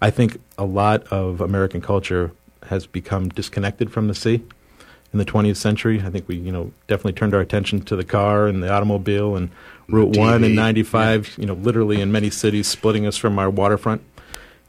[0.00, 2.32] I think a lot of American culture
[2.64, 4.42] has become disconnected from the sea
[5.12, 6.02] in the 20th century.
[6.04, 9.36] I think we, you know, definitely turned our attention to the car and the automobile
[9.36, 9.50] and
[9.88, 11.34] Route 1 and 95, yeah.
[11.40, 14.02] you know, literally in many cities splitting us from our waterfront.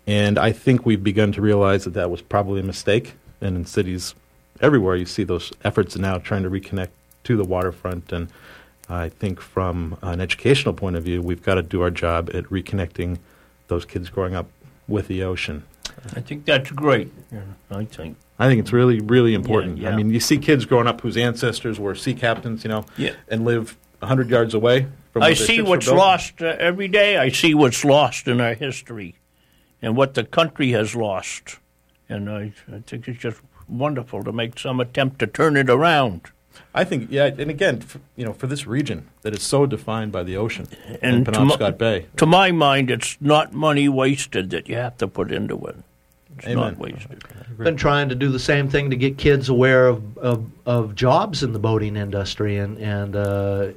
[0.05, 3.13] And I think we've begun to realize that that was probably a mistake.
[3.39, 4.15] And in cities
[4.59, 6.89] everywhere, you see those efforts now trying to reconnect
[7.25, 8.29] to the waterfront and–
[8.89, 12.45] I think from an educational point of view, we've got to do our job at
[12.45, 13.19] reconnecting
[13.67, 14.47] those kids growing up
[14.87, 15.63] with the ocean.
[16.15, 17.11] I think that's great.
[17.31, 18.17] Yeah, I think.
[18.39, 19.77] I think it's really, really important.
[19.77, 19.93] Yeah, yeah.
[19.93, 23.13] I mean, you see kids growing up whose ancestors were sea captains, you know, yeah.
[23.27, 27.17] and live 100 yards away from the I see what's lost uh, every day.
[27.17, 29.15] I see what's lost in our history
[29.81, 31.59] and what the country has lost.
[32.09, 36.21] And I, I think it's just wonderful to make some attempt to turn it around.
[36.73, 40.11] I think, yeah, and again, for, you know, for this region that is so defined
[40.11, 40.67] by the ocean
[41.01, 42.05] and, and Penobscot to Bay.
[42.17, 45.77] To my mind, it's not money wasted that you have to put into it.
[46.37, 46.55] It's Amen.
[46.55, 47.23] not wasted.
[47.57, 51.43] Been trying to do the same thing to get kids aware of of, of jobs
[51.43, 53.67] in the boating industry and and uh,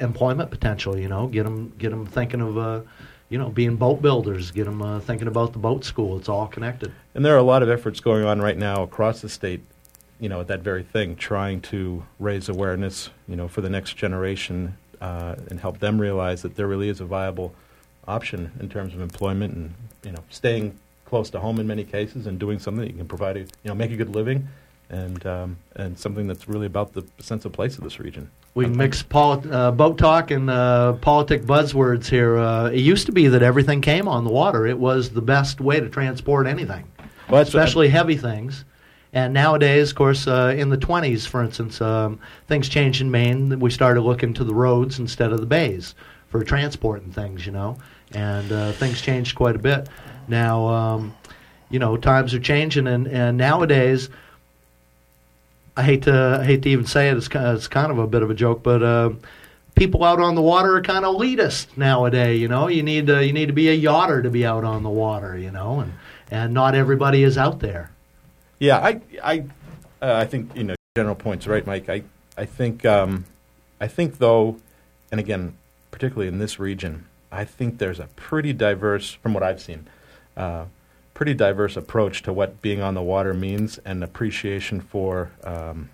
[0.00, 0.98] employment potential.
[0.98, 2.58] You know, get them get them thinking of.
[2.58, 2.80] Uh,
[3.30, 6.16] you know, being boat builders, get them uh, thinking about the boat school.
[6.16, 6.90] It's all connected.
[7.14, 9.60] And there are a lot of efforts going on right now across the state
[10.20, 13.96] you know, at that very thing, trying to raise awareness, you know, for the next
[13.96, 17.54] generation uh, and help them realize that there really is a viable
[18.06, 20.78] option in terms of employment and, you know, staying
[21.08, 23.48] close to home in many cases and doing something that you can provide, a, you
[23.64, 24.46] know, make a good living
[24.90, 28.30] and um, and something that's really about the sense of place of this region.
[28.54, 32.38] We mix polit- uh, boat talk and uh, politic buzzwords here.
[32.38, 34.66] Uh, it used to be that everything came on the water.
[34.66, 36.84] It was the best way to transport anything,
[37.28, 38.64] well, especially heavy things.
[39.12, 43.58] And nowadays, of course, uh, in the 20s, for instance, um, things changed in Maine.
[43.58, 45.94] We started looking to the roads instead of the bays
[46.28, 47.78] for transporting things, you know.
[48.12, 49.88] And uh, things changed quite a bit.
[50.28, 51.16] Now, um,
[51.70, 54.08] you know, times are changing, and, and nowadays,
[55.76, 57.16] I hate to I hate to even say it.
[57.16, 59.10] It's kind of, it's kind of a bit of a joke, but uh,
[59.74, 62.40] people out on the water are kind of elitist nowadays.
[62.40, 64.82] You know, you need to, you need to be a yachter to be out on
[64.82, 65.36] the water.
[65.36, 65.92] You know, and
[66.30, 67.90] and not everybody is out there.
[68.58, 69.38] Yeah, I, I,
[70.02, 71.88] uh, I think you know general points, right, Mike?
[71.88, 72.02] I,
[72.36, 73.24] I think, um,
[73.80, 74.56] I think though,
[75.12, 75.56] and again,
[75.92, 79.86] particularly in this region, I think there's a pretty diverse, from what I've seen,
[80.38, 80.64] uh,
[81.12, 85.90] pretty diverse approach to what being on the water means, and appreciation for, um,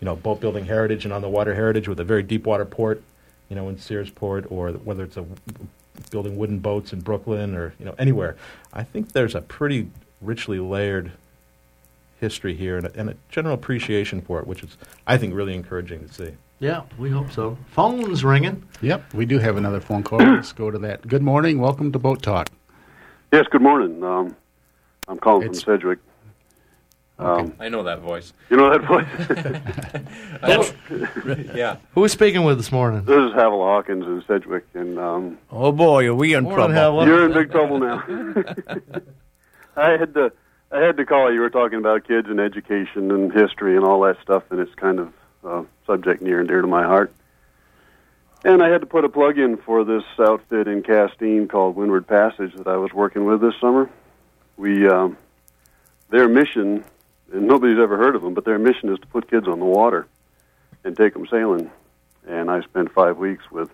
[0.00, 2.64] you know, boat building heritage and on the water heritage with a very deep water
[2.64, 3.02] port,
[3.48, 5.24] you know, in Searsport, or whether it's a
[6.10, 8.36] building wooden boats in Brooklyn or you know anywhere.
[8.72, 9.90] I think there's a pretty
[10.20, 11.12] richly layered
[12.20, 15.54] history here and a, and a general appreciation for it, which is, I think, really
[15.54, 16.30] encouraging to see.
[16.58, 17.56] Yeah, we hope so.
[17.70, 18.62] Phone's ringing.
[18.82, 20.18] Yep, we do have another phone call.
[20.18, 21.08] Let's go to that.
[21.08, 21.58] Good morning.
[21.58, 22.50] Welcome to Boat Talk.
[23.32, 24.02] Yes, good morning.
[24.02, 24.34] Um,
[25.06, 26.00] I'm calling it's, from Sedgwick.
[27.20, 27.42] Okay.
[27.42, 28.32] Um, I know that voice.
[28.48, 29.06] You know that voice?
[31.54, 31.76] yeah.
[31.94, 33.04] Who is speaking with this morning?
[33.04, 34.66] This is Havilah Hawkins in Sedgwick.
[34.74, 37.06] And, um, oh, boy, are we in trouble.
[37.06, 38.02] You're in big trouble now.
[39.76, 40.32] I had to
[40.72, 41.32] I had to call.
[41.32, 44.74] You were talking about kids and education and history and all that stuff, and it's
[44.74, 45.12] kind of
[45.44, 47.12] a subject near and dear to my heart.
[48.42, 52.06] And I had to put a plug in for this outfit in Castine called Windward
[52.06, 53.90] Passage that I was working with this summer.
[54.56, 55.18] We, um,
[56.08, 56.82] their mission,
[57.32, 59.66] and nobody's ever heard of them, but their mission is to put kids on the
[59.66, 60.06] water
[60.84, 61.70] and take them sailing.
[62.26, 63.70] And I spent five weeks with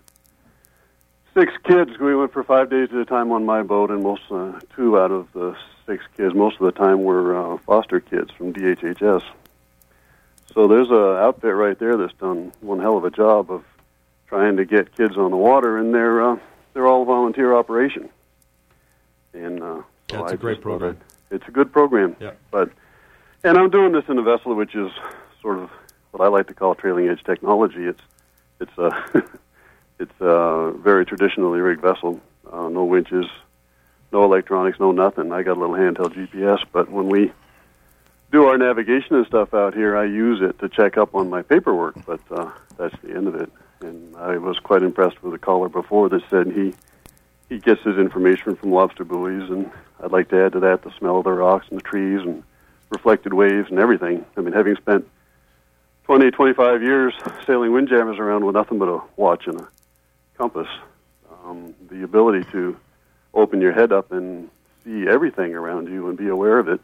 [1.32, 1.96] six kids.
[2.00, 4.98] We went for five days at a time on my boat, and most uh, two
[4.98, 5.56] out of the
[5.86, 9.22] six kids, most of the time, were uh, foster kids from DHHS.
[10.52, 13.62] So there's a outfit right there that's done one hell of a job of
[14.27, 16.39] trying to get kids on the water, and they're uh,
[16.74, 18.09] they're all volunteer operation.
[19.33, 20.99] And uh, so That's I a great program.
[21.29, 22.16] that It's a good program.
[22.20, 22.33] Yeah.
[22.51, 22.70] But
[23.45, 24.91] and I'm doing this in a vessel which is
[25.43, 25.70] sort of
[26.11, 27.85] what I like to call trailing edge technology.
[27.85, 28.01] It's
[28.61, 28.91] it's a
[29.99, 32.20] it's a very traditionally rigged vessel.
[32.51, 33.27] Uh, no winches,
[34.12, 35.33] no electronics, no nothing.
[35.33, 37.33] I got a little handheld GPS, but when we
[38.33, 41.43] do our navigation and stuff out here, I use it to check up on my
[41.43, 41.97] paperwork.
[42.07, 43.51] But uh, that's the end of it.
[43.81, 46.74] And I was quite impressed with the caller before that said he
[47.49, 49.70] he gets his information from lobster buoys, and
[50.03, 52.43] I'd like to add to that the smell of the rocks and the trees and
[52.91, 54.24] reflected waves and everything.
[54.37, 55.09] I mean, having spent
[56.05, 57.14] 20, 25 years
[57.47, 59.68] sailing windjammers around with nothing but a watch and a
[60.37, 60.68] compass,
[61.45, 62.77] um, the ability to
[63.33, 64.51] open your head up and
[64.85, 66.81] see everything around you and be aware of it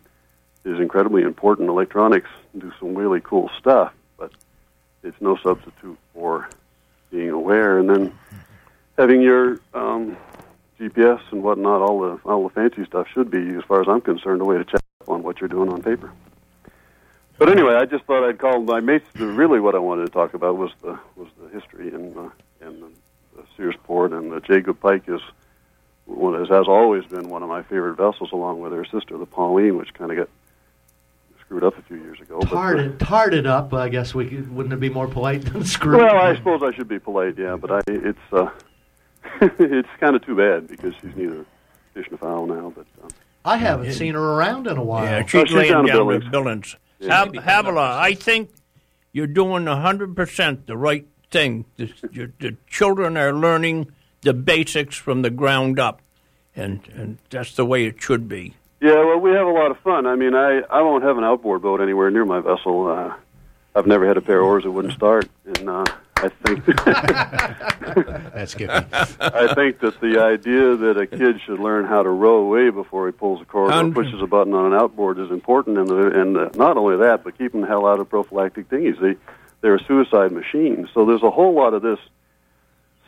[0.64, 1.68] is incredibly important.
[1.68, 4.30] Electronics do some really cool stuff, but
[5.02, 6.48] it's no substitute for
[7.12, 7.78] being aware.
[7.78, 8.18] And then
[8.98, 10.16] having your um,
[10.80, 14.00] GPS and whatnot, all the all the fancy stuff should be, as far as I'm
[14.00, 16.10] concerned, a way to check up on what you're doing on paper.
[17.38, 19.06] But anyway, I just thought I'd call my mates.
[19.14, 22.82] Really, what I wanted to talk about was the was the history and uh, and
[22.82, 22.88] the,
[23.36, 25.20] the Searsport and the Jacob Pike is
[26.06, 29.76] one has always been one of my favorite vessels, along with her sister, the Pauline,
[29.76, 30.28] which kind of got
[31.52, 32.38] screwed up a few years ago.
[32.40, 33.74] but, uh, Tarred, tarred it up.
[33.74, 35.98] I guess we could, wouldn't it be more polite than screw?
[35.98, 38.48] Well, I suppose I should be polite, yeah, but I it's uh,
[39.58, 41.44] it's kind of too bad because she's neither
[41.92, 42.72] fish nor fowl now.
[42.74, 43.08] But uh,
[43.44, 45.04] I haven't seen her around in a while.
[45.04, 46.32] Yeah, Oh, she's she's laying down down to with Billings.
[46.32, 46.76] Billings.
[47.00, 47.14] Yeah.
[47.16, 48.50] Hav- Maybe coming up Havilah, I think
[49.12, 51.66] you're doing hundred percent the right thing.
[51.76, 53.92] The, your, the children are learning
[54.22, 56.00] the basics from the ground up,
[56.56, 58.54] and and that's the way it should be.
[58.82, 60.06] Yeah, well, we have a lot of fun.
[60.06, 62.88] I mean, I I won't have an outboard boat anywhere near my vessel.
[62.88, 63.14] Uh,
[63.76, 65.84] I've never had a pair of oars that wouldn't start, and uh,
[66.16, 66.66] I think
[68.34, 68.72] That's Skippy.
[68.72, 73.06] I think that the idea that a kid should learn how to row way before
[73.06, 76.20] he pulls a cord or pushes a button on an outboard is important, and the,
[76.20, 78.96] and uh, not only that, but keeping the hell out of prophylactic dinghies.
[79.00, 79.14] They
[79.60, 80.88] they're a suicide machine.
[80.92, 82.00] So there's a whole lot of this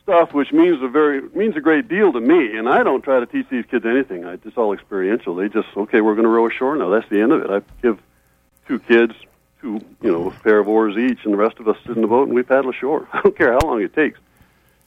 [0.05, 2.57] stuff which means a very means a great deal to me.
[2.57, 4.25] And I don't try to teach these kids anything.
[4.25, 5.35] I, it's all experiential.
[5.35, 6.91] They just okay, we're going to row ashore now.
[6.91, 7.51] That's the end of it.
[7.51, 7.99] I give
[8.69, 9.13] two kids
[9.61, 12.03] two you know a pair of oars each, and the rest of us sit in
[12.03, 13.09] the boat and we paddle ashore.
[13.13, 14.19] I don't care how long it takes.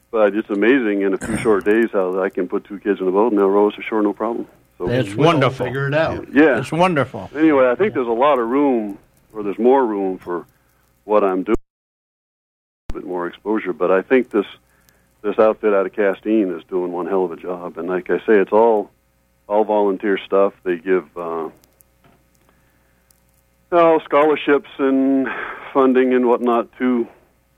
[0.09, 3.05] But it's amazing in a few short days how I can put two kids in
[3.07, 4.47] the boat and they'll row us ashore no problem.
[4.77, 5.65] So That's We'll wonderful.
[5.65, 6.27] Figure it out.
[6.33, 6.59] yeah.
[6.59, 7.29] It's wonderful.
[7.35, 8.99] Anyway, I think there's a lot of room,
[9.33, 10.45] or there's more room for
[11.03, 11.57] what I'm doing,
[12.91, 13.73] a bit more exposure.
[13.73, 14.45] But I think this
[15.21, 17.77] this outfit out of Castine is doing one hell of a job.
[17.77, 18.91] And like I say, it's all
[19.47, 20.53] all volunteer stuff.
[20.63, 21.49] They give uh,
[23.71, 25.27] oh, scholarships and
[25.73, 27.07] funding and whatnot to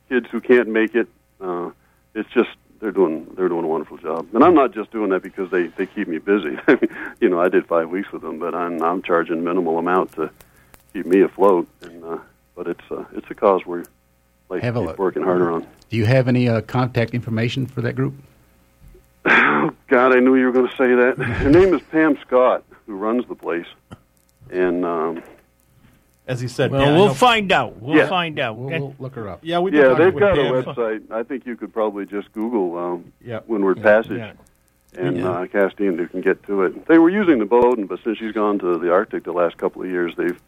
[0.07, 1.07] kids who can't make it.
[1.41, 1.71] Uh,
[2.13, 2.49] it's just
[2.79, 5.67] they're doing they're doing a wonderful job, and I'm not just doing that because they
[5.67, 6.57] they keep me busy.
[7.19, 10.29] you know, I did five weeks with them, but I'm I'm charging minimal amount to
[10.93, 11.67] keep me afloat.
[11.81, 12.17] And uh,
[12.55, 13.85] but it's uh, it's a cause we're
[14.49, 14.97] like Have a look.
[14.97, 15.65] working harder on.
[15.89, 18.13] Do you have any uh, contact information for that group?
[19.25, 21.17] Oh, God, I knew you were going to say that.
[21.23, 23.65] Her name is Pam Scott, who runs the place,
[24.49, 25.23] and um,
[26.27, 27.81] As he said, Well, yeah, we'll find out.
[27.81, 28.07] We'll Yeah.
[28.07, 28.57] find out.
[28.57, 29.39] We'll, we'll look her up.
[29.43, 31.11] yeah, we've yeah, they've with got a website.
[31.11, 33.39] I think you could probably just Google um, Yeah.
[33.47, 34.17] Windward Passage.
[34.17, 34.33] Yeah.
[34.97, 35.29] and Yeah.
[35.29, 36.87] uh, Castine who can get to it.
[36.87, 39.57] They were using the boat, and but since she's gone to the Arctic the last
[39.57, 40.39] couple of years, they've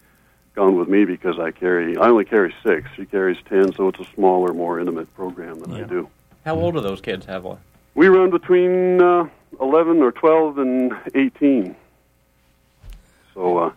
[0.56, 1.98] gone with me because I carry.
[1.98, 2.90] I only carry six.
[2.96, 6.10] She carries ten, so it's a smaller, more intimate program than I do.
[6.46, 7.60] How old are those kids, Havilah?
[7.96, 9.28] We run between uh,
[9.60, 11.76] eleven or twelve and eighteen.
[13.34, 13.72] So uh,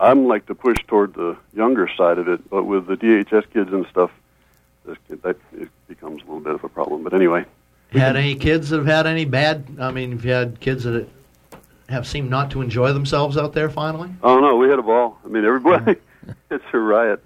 [0.00, 3.72] I'm like to push toward the younger side of it, but with the DHS kids
[3.72, 4.10] and stuff,
[4.84, 7.02] this, that it becomes a little bit of a problem.
[7.02, 7.46] But anyway,
[7.92, 9.64] Had any kids that have had any bad?
[9.80, 11.08] I mean, have you had kids that
[11.92, 13.70] have seemed not to enjoy themselves out there?
[13.70, 15.18] Finally, Oh no, we had a ball.
[15.24, 16.30] I mean, everybody, mm-hmm.
[16.50, 17.22] it's a riot.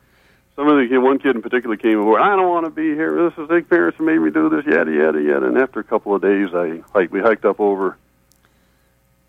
[0.57, 2.23] Some of the kid- one kid in particular came aboard.
[2.23, 3.29] I don't want to be here.
[3.29, 4.65] This is big parents made me do this.
[4.65, 5.47] Yada yada yada.
[5.47, 7.13] And after a couple of days, I hiked.
[7.13, 7.97] We hiked up over.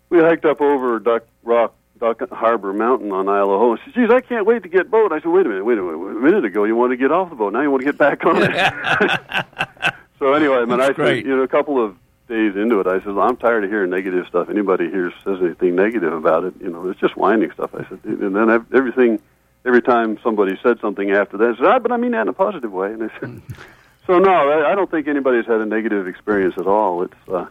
[0.08, 3.80] We hiked up over Duck Rock Duck Harbor Mountain on Isle au Haut.
[3.84, 5.76] She said, "Geez, I can't wait to get boat." I said, "Wait a minute, wait
[5.78, 6.16] a minute.
[6.16, 7.52] A minute ago, you wanted to get off the boat.
[7.52, 8.50] Now you want to get back on it."
[10.18, 11.26] so anyway, I mean, I said, great.
[11.26, 11.96] you know, a couple of
[12.28, 14.48] days into it, I said, "I'm tired of hearing negative stuff.
[14.48, 18.00] Anybody here says anything negative about it, you know, it's just whining stuff." I said,
[18.04, 19.20] and then ev- everything,
[19.64, 22.28] every time somebody said something after that, I said, ah, "But I mean that in
[22.28, 23.42] a positive way." And I said,
[24.06, 27.02] "So no, I, I don't think anybody's had a negative experience at all.
[27.02, 27.46] It's uh,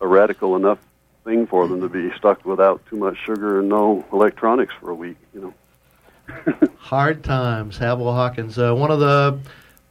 [0.00, 0.78] a radical enough."
[1.24, 4.94] thing for them to be stuck without too much sugar and no electronics for a
[4.94, 5.16] week.
[5.34, 5.54] You know.
[6.78, 7.78] Hard times.
[7.78, 9.38] Havilah Hawkins, uh, one of the,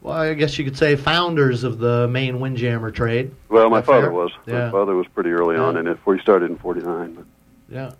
[0.01, 3.31] well, I guess you could say, founders of the Maine windjammer trade.
[3.49, 4.11] Well, my father fair?
[4.11, 4.31] was.
[4.45, 4.65] Yeah.
[4.65, 5.97] My father was pretty early on in it.
[6.05, 7.13] We started in '49.
[7.13, 7.25] But
[7.69, 7.91] Yeah.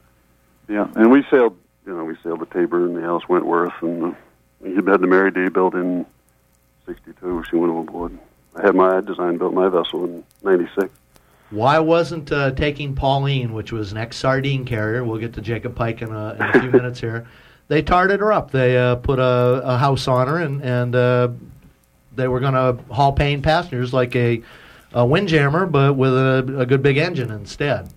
[0.67, 1.57] yeah, and we sailed.
[1.85, 4.15] You know, we sailed the Taber and the Alice Wentworth, and
[4.59, 6.05] we had the Mary Day built in
[6.85, 7.43] '62.
[7.49, 8.17] She went overboard.
[8.55, 10.89] I had my design built my vessel in '96.
[11.49, 15.03] Why wasn't uh, taking Pauline, which was an ex sardine carrier?
[15.05, 17.25] We'll get to Jacob Pike in a, in a few minutes here.
[17.69, 18.51] They tarted her up.
[18.51, 21.29] They uh, put a, a house on her, and and uh,
[22.17, 24.41] they were going to haul paying passengers like a,
[24.91, 27.89] a windjammer, but with a, a good big engine instead.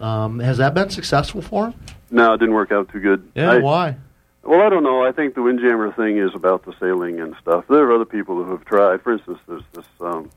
[0.00, 1.74] Um, has that been successful for him?
[2.10, 3.26] No, it didn't work out too good.
[3.34, 3.52] Yeah.
[3.52, 3.96] I- why?
[4.44, 5.04] Well, I don't know.
[5.06, 7.64] I think the windjammer thing is about the sailing and stuff.
[7.68, 9.00] There are other people who have tried.
[9.00, 10.32] For instance, there's this um, what's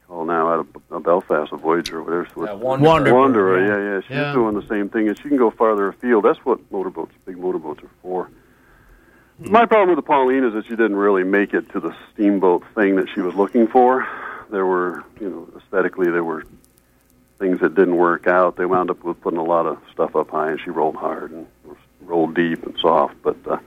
[0.00, 2.26] she called now out of uh, Belfast, a Voyager, or whatever.
[2.38, 3.14] Yeah, What's- Wanderer.
[3.14, 3.20] Wanderer.
[3.20, 4.00] Wanderer, yeah, yeah.
[4.00, 4.32] She's Yeah.
[4.32, 6.24] doing the same thing, and she can go farther afield.
[6.24, 8.30] That's what motorboats, big motorboats, are for.
[9.40, 12.62] My problem with the Pauline is that she didn't really make it to the steamboat
[12.74, 14.06] thing that she was looking for.
[14.50, 16.44] There were, you know, aesthetically, there were
[17.38, 18.56] things that didn't work out.
[18.56, 21.30] They wound up with putting a lot of stuff up high, and she rolled hard
[21.30, 21.46] and
[22.02, 23.14] rolled deep and soft.
[23.22, 23.58] But uh,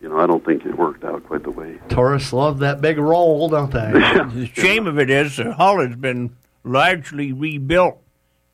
[0.00, 1.78] you know, I don't think it worked out quite the way.
[1.88, 3.92] Tourists love that big roll, don't they?
[3.92, 6.34] The shame of it is the hull has been
[6.64, 8.02] largely rebuilt,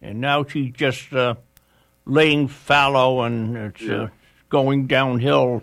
[0.02, 1.36] and now she's just uh,
[2.04, 3.94] laying fallow and it's Yeah.
[4.02, 4.08] uh,
[4.50, 5.62] going downhill.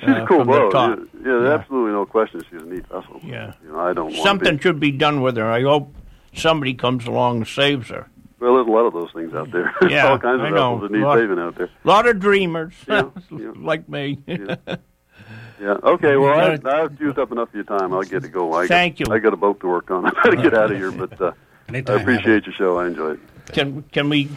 [0.00, 0.72] But she's Uh, a cool from boat.
[0.74, 1.54] Yeah, yeah, there's Yeah.
[1.54, 3.20] absolutely no question she's a neat vessel.
[3.24, 3.52] Yeah.
[3.64, 5.46] You know, I don't Something Be, should be done with her.
[5.50, 5.94] I hope
[6.34, 8.06] somebody comes along and saves her.
[8.40, 9.74] well, there's a lot of those things out there.
[9.80, 10.74] There's Yeah, all kinds of I know.
[10.76, 11.70] vessels that need Lot- saving out there.
[11.84, 13.50] A lot of dreamers Yeah, yeah.
[13.56, 14.18] like me.
[14.26, 14.56] Yeah.
[15.60, 15.74] Yeah.
[15.82, 16.16] Okay.
[16.16, 16.82] Well, I, Yeah.
[16.84, 17.92] I've used up enough of your time.
[17.92, 18.52] I'll get to go.
[18.54, 19.14] I Thank got, you.
[19.14, 20.06] I got a boat to work on.
[20.06, 20.92] I got to get out of here.
[20.92, 21.32] But uh,
[21.68, 22.78] I appreciate your show.
[22.78, 23.20] I enjoy it.
[23.52, 24.28] Can can we?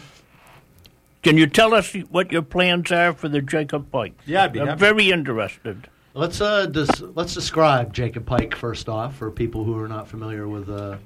[1.22, 4.14] Can you tell us what your plans are for the Jacob Pike?
[4.26, 4.80] Yeah, I'd be I'm happy.
[4.80, 5.88] very interested.
[6.14, 10.48] Let's uh, dis- let's describe Jacob Pike first off for people who are not familiar
[10.48, 10.68] with.
[10.68, 10.96] Uh,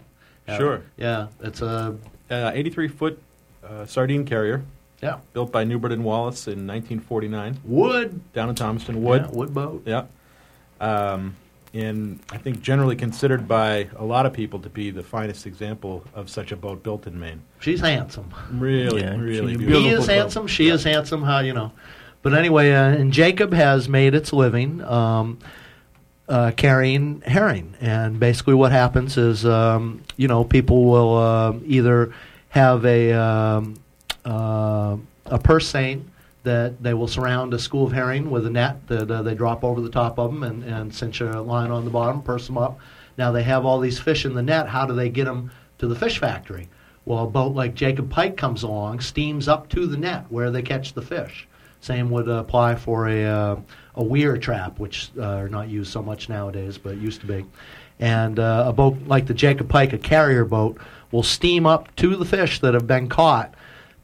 [0.49, 0.83] uh, Sure.
[0.97, 1.97] Yeah, it's a
[2.31, 3.23] Uh, 83 foot
[3.65, 4.63] uh, sardine carrier
[5.03, 9.23] yeah built by Newbert and Wallace in 1949 wood down in Thomaston Wood.
[9.29, 9.83] yeah, wood boat.
[9.87, 10.05] Yeah.
[10.81, 11.37] Um,
[11.77, 16.05] and I think generally considered by a lot of people to be the finest example
[16.15, 17.43] of such a boat built in Maine.
[17.61, 18.33] She's handsome.
[18.51, 19.83] Really, Yeah, really she's beautiful.
[19.83, 20.13] He is boat.
[20.13, 20.47] handsome.
[20.47, 21.23] She is handsome.
[21.23, 21.73] How you know?
[22.23, 25.39] But anyway, uh, and Jacob has made its living um,
[26.29, 32.13] uh, carrying herring, and basically what happens is, um, you know, people will uh, either
[32.49, 33.75] have a um,
[34.25, 34.97] uh,
[35.27, 36.05] a purse seine
[36.47, 39.65] that they will surround a school of herring with a net that uh, they drop
[39.65, 42.57] over the top of them and, and cinch a line on the bottom, purse them
[42.57, 42.79] up.
[43.19, 44.69] Now they have all these fish in the net.
[44.69, 46.69] How do they get them to the fish factory?
[47.05, 50.63] Well, a boat like Jacob Pike comes along, steams up to the net where they
[50.63, 51.49] catch the fish.
[51.81, 53.57] Same would apply for a uh,
[53.97, 57.45] a weir trap, which uh, are not used so much nowadays, but used to be.
[57.99, 60.79] And uh, a boat like the Jacob Pike, a carrier boat,
[61.11, 63.53] will steam up to the fish that have been caught,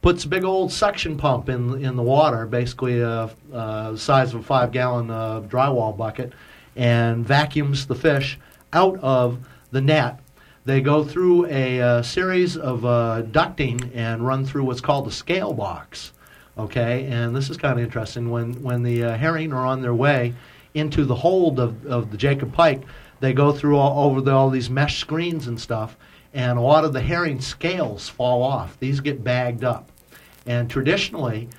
[0.03, 4.33] puts a big old suction pump in in the water, basically uh, uh, the size
[4.33, 6.33] of a five gallon uh, drywall bucket,
[6.75, 8.37] and vacuums the fish
[8.73, 9.39] out of
[9.71, 10.19] the net.
[10.65, 15.11] They go through a uh, series of uh, ducting and run through what's called a
[15.11, 16.11] scale box.
[16.57, 18.29] Okay, and this is kind of interesting.
[18.29, 20.33] When when the uh, herring are on their way
[20.73, 22.83] into the hold of, of the Jacob Pike,
[23.21, 25.95] they go through all, over the, all these mesh screens and stuff,
[26.33, 28.79] and a lot of the herring scales fall off.
[28.79, 29.89] These get bagged up,
[30.45, 31.49] and traditionally,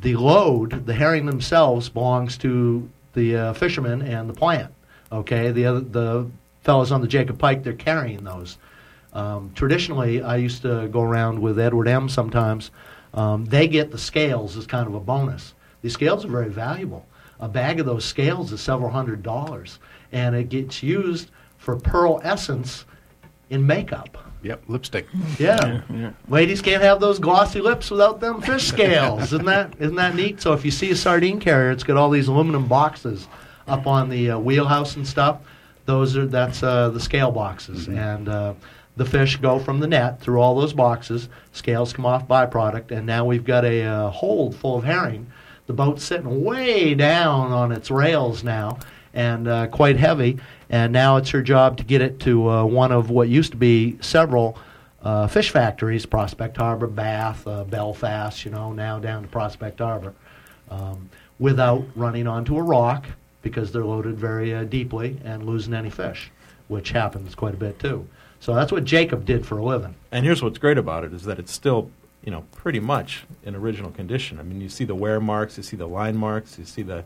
[0.00, 4.72] the load, the herring themselves, belongs to the uh, fishermen and the plant.
[5.12, 6.30] Okay, the other the
[6.62, 8.58] fellows on the Jacob Pike, they're carrying those.
[9.12, 12.08] Um, traditionally, I used to go around with Edward M.
[12.08, 12.70] Sometimes
[13.12, 15.54] um, they get the scales as kind of a bonus.
[15.82, 17.06] These scales are very valuable.
[17.38, 19.78] A bag of those scales is several hundred dollars,
[20.10, 22.84] and it gets used for pearl essence
[23.50, 24.18] in makeup.
[24.42, 25.06] Yep, lipstick.
[25.38, 25.82] Yeah.
[26.28, 29.22] Ladies can't have those glossy lips without them fish scales.
[29.32, 30.40] isn't that isn't that neat?
[30.42, 33.26] So if you see a sardine carrier, it's got all these aluminum boxes
[33.66, 35.40] up on the uh, wheelhouse and stuff.
[35.86, 38.54] Those are that's uh, the scale boxes, and uh,
[38.96, 43.06] the fish go from the net through all those boxes, scales come off byproduct, and
[43.06, 45.30] now we've got a uh, hold full of herring.
[45.66, 48.78] The boat's sitting way down on its rails now
[49.14, 50.38] and uh, quite heavy,
[50.68, 53.56] and now it's her job to get it to uh, one of what used to
[53.56, 54.58] be several
[55.02, 60.14] uh, fish factories Prospect Harbor, Bath, uh, Belfast, you know, now down to Prospect Harbor,
[60.70, 61.08] um,
[61.38, 63.06] without running onto a rock
[63.42, 66.30] because they're loaded very uh, deeply and losing any fish,
[66.68, 68.06] which happens quite a bit too.
[68.40, 69.94] So that's what Jacob did for a living.
[70.10, 71.90] And here's what's great about it is that it's still,
[72.24, 74.40] you know, pretty much in original condition.
[74.40, 77.04] I mean, you see the wear marks, you see the line marks, you see the,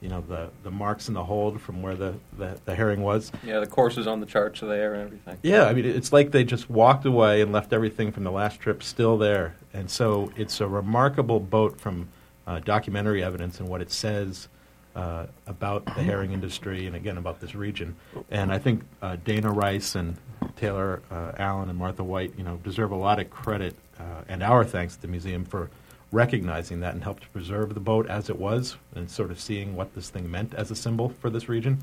[0.00, 3.30] you know, the, the marks in the hold from where the, the, the herring was.
[3.44, 5.38] Yeah, the courses on the charts are there and everything.
[5.42, 8.60] Yeah, I mean, it's like they just walked away and left everything from the last
[8.60, 9.56] trip still there.
[9.74, 12.08] And so it's a remarkable boat from
[12.46, 14.48] uh, documentary evidence and what it says
[14.96, 17.94] uh, about the herring industry and again about this region.
[18.30, 20.16] And I think uh, Dana Rice and
[20.56, 24.42] Taylor uh, Allen and Martha White, you know, deserve a lot of credit uh, and
[24.42, 25.70] our thanks to the museum for
[26.12, 29.76] recognizing that and helped to preserve the boat as it was and sort of seeing
[29.76, 31.78] what this thing meant as a symbol for this region.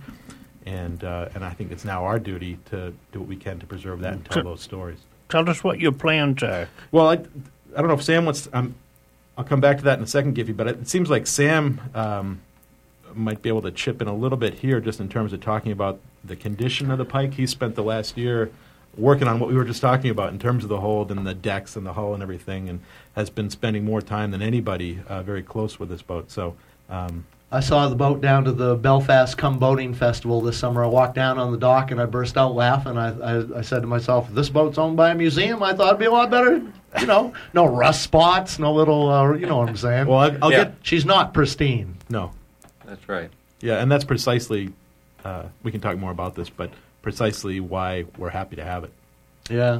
[0.65, 3.65] And uh, and I think it's now our duty to do what we can to
[3.65, 4.99] preserve that and tell those stories.
[5.29, 6.67] Tell us what your plans are.
[6.91, 7.17] Well, I, I
[7.77, 8.49] don't know if Sam wants.
[8.51, 8.75] Um,
[9.37, 10.55] I'll come back to that in a second, Giffy.
[10.55, 12.41] But it seems like Sam um,
[13.13, 15.71] might be able to chip in a little bit here, just in terms of talking
[15.71, 17.35] about the condition of the pike.
[17.35, 18.51] He spent the last year
[18.97, 21.33] working on what we were just talking about in terms of the hold and the
[21.33, 22.79] decks and the hull and everything, and
[23.15, 26.31] has been spending more time than anybody uh, very close with this boat.
[26.31, 26.55] So.
[26.89, 30.83] Um, I saw the boat down to the Belfast Come Boating Festival this summer.
[30.83, 32.97] I walked down on the dock and I burst out laughing.
[32.97, 35.99] I, I, I said to myself, this boat's owned by a museum, I thought it'd
[35.99, 36.61] be a lot better.
[36.99, 40.07] You know, no rust spots, no little, uh, you know what I'm saying?
[40.07, 40.65] well, I'll, I'll Yeah.
[40.65, 41.95] get She's not pristine.
[42.09, 42.31] no.
[42.85, 43.29] That's right.
[43.61, 44.73] Yeah, and that's precisely.
[45.23, 46.69] Uh, we can talk more about this, but
[47.07, 48.91] precisely why we're happy to have it.
[49.49, 49.79] Yeah.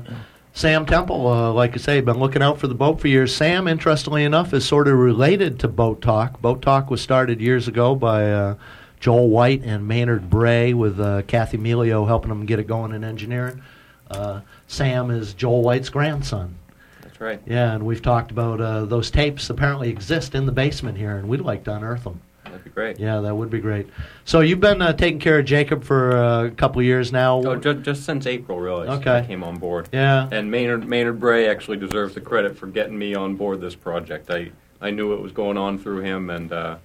[0.53, 3.35] Sam Temple, uh, like I say, been looking out for the boat for years.
[3.35, 6.39] Sam, interestingly enough, is sort of related to Boat Talk.
[6.39, 8.55] Boat Talk was started years ago by uh,
[9.01, 13.03] Joel White and Maynard Bray, with uh, Kathy Melio helping them get it going in
[13.03, 13.61] engineering.
[14.09, 16.55] Uh, Sam is Joel White's grandson.
[17.01, 17.41] That's right.
[17.45, 21.27] Yeah, and we've talked about uh, those tapes apparently exist in the basement here, and
[21.27, 22.21] we'd like to unearth them.
[22.57, 22.99] That'd be great.
[22.99, 23.87] Yeah, that would be great.
[24.25, 27.37] So you've been uh, taking care of Jacob for uh, a couple of years now.
[27.37, 28.87] Oh, just, just since April, really.
[28.87, 29.19] since Okay.
[29.19, 29.89] I came on board.
[29.93, 30.27] yeah.
[30.31, 34.29] And Maynard Maynard Bray actually deserves the credit for getting me on board this project.
[34.31, 34.51] I
[34.81, 36.77] I knew it was going on through him, and uh,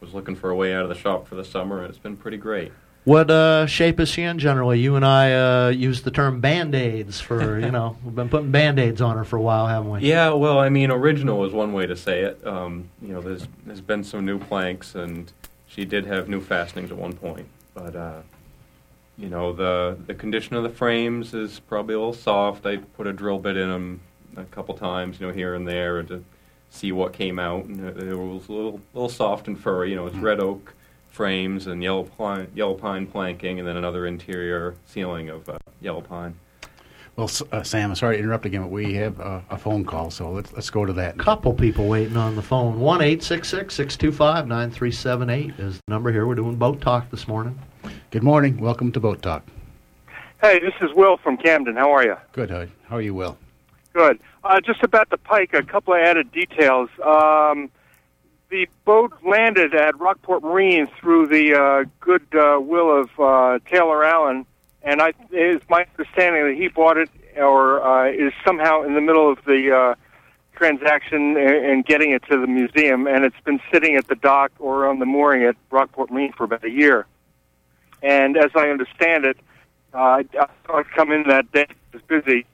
[0.00, 2.16] was looking for a way out of the shop for the summer, and it's been
[2.16, 2.72] pretty great.
[3.06, 4.80] What uh, shape is she in generally?
[4.80, 8.50] You and I uh, use the term band aids for, you know, we've been putting
[8.50, 10.00] band aids on her for a while, haven't we?
[10.00, 12.44] Yeah, well, I mean, original is one way to say it.
[12.44, 15.32] Um, you know, there's there's been some new planks, and
[15.68, 18.22] she did have new fastenings at one point, but uh,
[19.16, 22.66] you know, the the condition of the frames is probably a little soft.
[22.66, 24.00] I put a drill bit in them
[24.36, 26.24] a couple times, you know, here and there, to
[26.70, 29.90] see what came out, and it, it was a little little soft and furry.
[29.90, 30.74] You know, it's red oak
[31.16, 36.02] frames and yellow pine yellow pine planking, and then another interior ceiling of uh, yellow
[36.02, 36.34] pine.
[37.16, 40.10] Well, uh, Sam, I'm sorry to interrupt again, but we have uh, a phone call,
[40.10, 41.16] so let's let's go to that.
[41.18, 42.78] Couple people waiting on the phone.
[42.78, 46.26] One eight six six six two five nine three seven eight is the number here.
[46.26, 47.58] We're doing boat talk this morning.
[48.10, 48.60] Good morning.
[48.60, 49.42] Welcome to Boat Talk.
[50.42, 51.76] Hey, this is Will from Camden.
[51.76, 52.16] How are you?
[52.32, 52.50] Good.
[52.50, 53.38] How, how are you, Will?
[53.94, 54.20] Good.
[54.44, 56.90] Uh, just about the pike, a couple of added details.
[57.02, 57.70] Um,
[58.56, 64.02] the boat landed at Rockport Marine through the uh, good uh, will of uh, Taylor
[64.02, 64.46] Allen,
[64.82, 68.94] and I, it is my understanding that he bought it or uh, is somehow in
[68.94, 69.94] the middle of the uh,
[70.54, 74.86] transaction and, getting it to the museum, and it's been sitting at the dock or
[74.86, 77.06] on the mooring at Rockport Marine for about a year.
[78.02, 79.36] And as I understand it,
[79.92, 81.66] uh, I, saw it come in that day.
[81.92, 82.46] It was busy.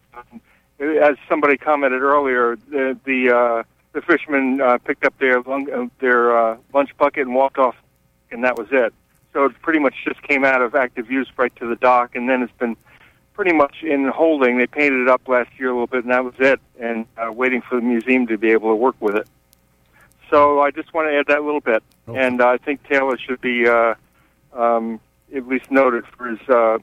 [0.80, 3.62] As somebody commented earlier, the the, uh,
[3.92, 7.76] the fishermen uh, picked up their lung, uh, their uh, lunch bucket and walked off,
[8.30, 8.92] and that was it.
[9.32, 12.28] So it pretty much just came out of active use right to the dock, and
[12.28, 12.76] then it's been
[13.34, 14.58] pretty much in holding.
[14.58, 16.60] They painted it up last year a little bit, and that was it.
[16.78, 19.26] And uh, waiting for the museum to be able to work with it.
[20.30, 22.18] So I just want to add that little bit, Okay.
[22.18, 23.94] and uh, I think Taylor should be uh,
[24.54, 24.98] um,
[25.34, 26.78] at least noted for his uh,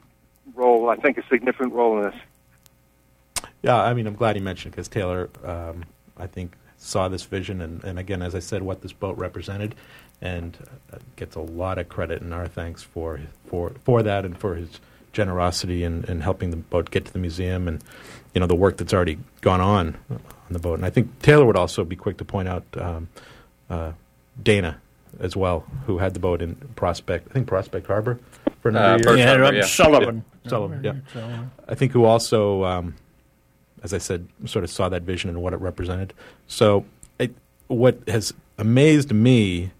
[0.54, 0.88] role.
[0.88, 3.44] I think a significant role in this.
[3.62, 5.84] Yeah, I mean, I'm glad he mentioned because Taylor, um,
[6.16, 6.52] I think,
[6.82, 9.74] saw this vision, and, and again, as I said, what this boat represented,
[10.22, 10.56] and
[10.92, 14.54] uh, gets a lot of credit and our thanks for for for that and for
[14.56, 14.80] his
[15.12, 17.82] generosity in, in helping the boat get to the museum, and
[18.34, 20.20] you know the work that's already gone on on
[20.50, 20.74] the boat.
[20.74, 23.08] And I think Taylor would also be quick to point out um,
[23.68, 23.92] uh,
[24.42, 24.80] Dana
[25.20, 28.18] as well, who had the boat in Prospect, I think Prospect Harbor,
[28.62, 29.26] for a number Uh, of Bert years.
[29.28, 29.62] yeah, Sullivan, yeah.
[29.66, 30.24] Sullivan.
[30.46, 30.92] Sullivan, yeah.
[31.12, 31.50] Sullivan.
[31.68, 32.94] I think who also, um,
[33.82, 36.12] as I said, sort of saw that vision and what it represented.
[36.46, 36.84] So,
[37.18, 37.34] it,
[37.68, 39.70] what has amazed me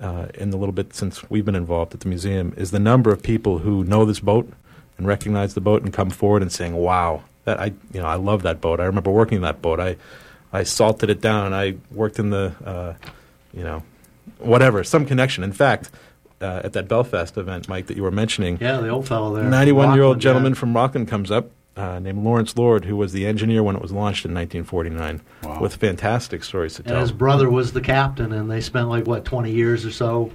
[0.00, 3.10] uh, in the little bit since we've been involved at the museum is the number
[3.12, 4.50] of people who know this boat
[4.96, 8.16] and recognize the boat and come forward and saying, "Wow, that I you know I
[8.16, 8.80] love that boat.
[8.80, 9.80] I remember working that boat.
[9.80, 9.96] I
[10.52, 11.52] I salted it down.
[11.52, 12.94] I worked in the uh,
[13.52, 13.82] you know
[14.38, 15.44] whatever some connection.
[15.44, 15.90] In fact."
[16.40, 19.42] Uh, at that Belfast event, Mike, that you were mentioning, Yeah, the old fellow there.
[19.42, 20.60] 91 year old gentleman yeah.
[20.60, 23.92] from Rockland comes up uh, named Lawrence Lord, who was the engineer when it was
[23.92, 25.60] launched in 1949, Wow.
[25.60, 27.00] with fantastic stories to And tell.
[27.00, 30.30] his brother was the captain, and they spent like what twenty years or so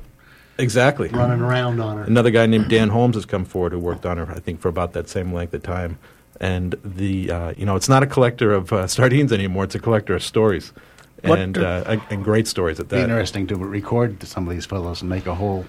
[0.57, 1.09] exactly.
[1.09, 2.03] running around on her.
[2.03, 4.69] Another guy named Dan Holmes has come forward who worked on her, I think, for
[4.69, 5.97] about that same length of time.
[6.39, 9.79] And the uh, you know, it's not a collector of uh, sardines anymore; it's a
[9.79, 10.73] collector of stories,
[11.23, 12.95] What and uh, and great stories at that.
[12.95, 15.65] Be interesting to record some of these fellows and make a whole.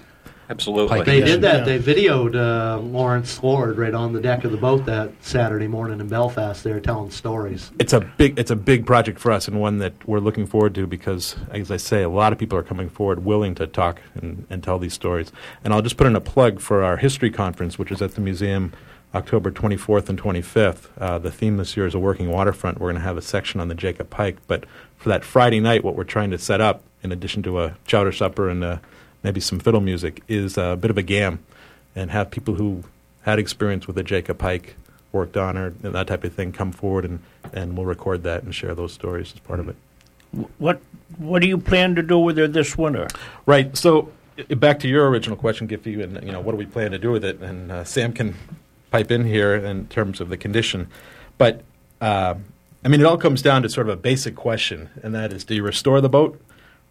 [0.49, 1.03] Absolutely.
[1.03, 1.67] They did that.
[1.67, 1.77] Yeah.
[1.77, 5.99] They videoed uh, Lawrence Lord right on the deck of the boat that Saturday morning
[5.99, 6.63] in Belfast.
[6.63, 7.71] They were telling stories.
[7.79, 10.75] it's a big it's a big project for us and one that we're looking forward
[10.75, 14.01] to because as I say a lot of people are coming forward willing to talk
[14.15, 15.31] and, and tell these stories
[15.63, 18.21] and I'll just put in a plug for our history conference which is at the
[18.21, 18.73] museum
[19.13, 23.01] October 24th and 25th uh, the theme this year is a working waterfront we're going
[23.01, 24.65] to have a section on the Jacob Pike but
[24.97, 28.11] for that Friday night what we're trying to set up in addition to a chowder
[28.11, 28.77] supper and uh,
[29.25, 31.39] maybe some fiddle music is a bit of a gam
[31.95, 32.83] and have people who
[33.23, 34.75] had experience with a Jacob Pike,
[35.11, 37.19] worked on her, and that type of thing come forward and,
[37.51, 39.75] and we'll record that and share those stories as part of it.
[40.59, 40.79] What
[41.17, 43.07] What do you plan to do with her this winter?
[43.47, 43.75] Right.
[43.75, 44.11] So
[44.49, 47.11] back to your original question, Giffy, and you know what do we plan to do
[47.11, 47.39] with it?
[47.39, 48.35] And uh, Sam can
[48.91, 50.87] pipe in here in terms of the condition,
[51.39, 51.63] but
[51.99, 52.35] uh,
[52.83, 55.45] I mean it all comes down to sort of a basic question, and that is:
[55.45, 56.39] Do you restore the boat,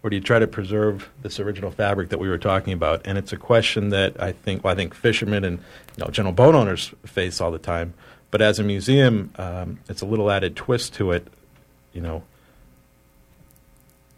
[0.05, 3.01] or do you try to preserve this original fabric that we were talking about?
[3.07, 5.59] And it's a question that I think well, I think fishermen and
[5.97, 7.95] you know general boat owners face all the time.
[8.31, 11.27] But as a museum, um, it's a little added twist to it,
[11.95, 12.23] you know.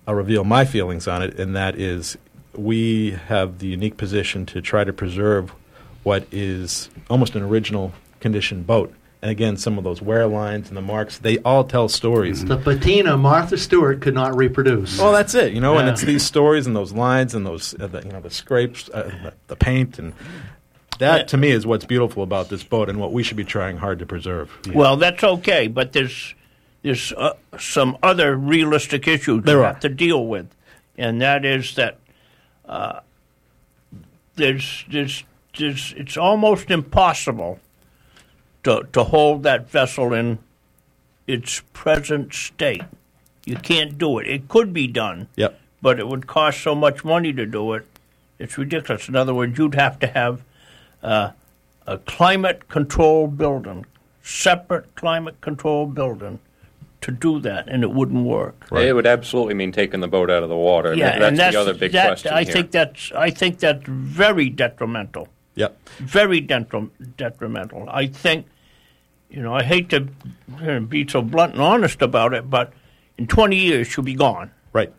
[0.09, 2.19] I'll reveal my feelings on it, and that is
[2.55, 5.53] we have the unique position to try to preserve
[6.03, 8.93] what is almost an original condition boat.
[9.27, 12.45] And again, some of those wear lines and the marks, they all tell stories.
[12.45, 15.01] The patina Martha Stewart could not reproduce.
[15.01, 17.89] Well, that's it, you know, and it's these stories and those lines and those, uh,
[17.89, 20.13] the, you know, the scrapes, uh, the, the paint, and
[21.01, 23.79] that to me is what's beautiful about this boat and what we should be trying
[23.79, 24.49] hard to preserve.
[24.73, 26.37] Well, that's okay, but there's
[26.83, 29.73] there's uh, some other realistic issues There you are.
[29.73, 30.55] have to deal with,
[30.97, 31.99] and that is that
[32.65, 33.01] uh,
[34.37, 35.25] there's there's
[35.59, 37.59] there's it's almost impossible
[38.67, 40.39] to to hold that vessel in
[41.27, 42.83] its present state.
[43.45, 44.27] You can't do it.
[44.29, 45.59] It could be done, Yep.
[45.81, 47.87] but it would cost so much money to do it.
[48.41, 49.09] It's ridiculous.
[49.09, 50.43] In other words, you'd have to have
[51.03, 51.31] uh,
[51.87, 53.87] a climate control building,
[54.23, 56.41] separate climate control building,
[57.03, 58.67] to do that, and it wouldn't work.
[58.71, 58.87] Right.
[58.89, 60.93] It would absolutely mean taking the boat out of the water.
[60.95, 62.53] Yeah, that's, and that's the other big that, question I here.
[62.53, 65.29] think that's I think that's very detrimental.
[65.55, 65.89] Yep.
[65.99, 67.89] Very detrim- detrimental.
[67.89, 68.47] I think,
[69.31, 70.09] you know, I hate to
[70.81, 72.73] be so blunt and honest about it, but
[73.19, 74.51] in 20 years she'll be gone.
[74.73, 74.93] Right.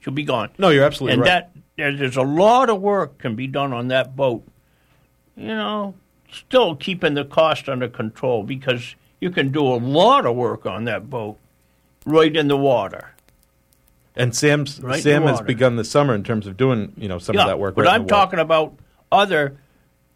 [0.00, 0.50] She'll be gone.
[0.58, 1.44] No, you're absolutely and right.
[1.78, 4.44] And that there's a lot of work can be done on that boat.
[5.36, 5.94] You know,
[6.30, 10.84] still keeping the cost under control because you can do a lot of work on
[10.84, 11.38] that boat
[12.04, 13.12] right in the water.
[14.16, 17.34] and Sam's Right Sam has begun this summer in terms of doing you know some
[17.36, 17.74] yeah, of that work.
[17.74, 18.74] but right I'm the talking about
[19.12, 19.58] other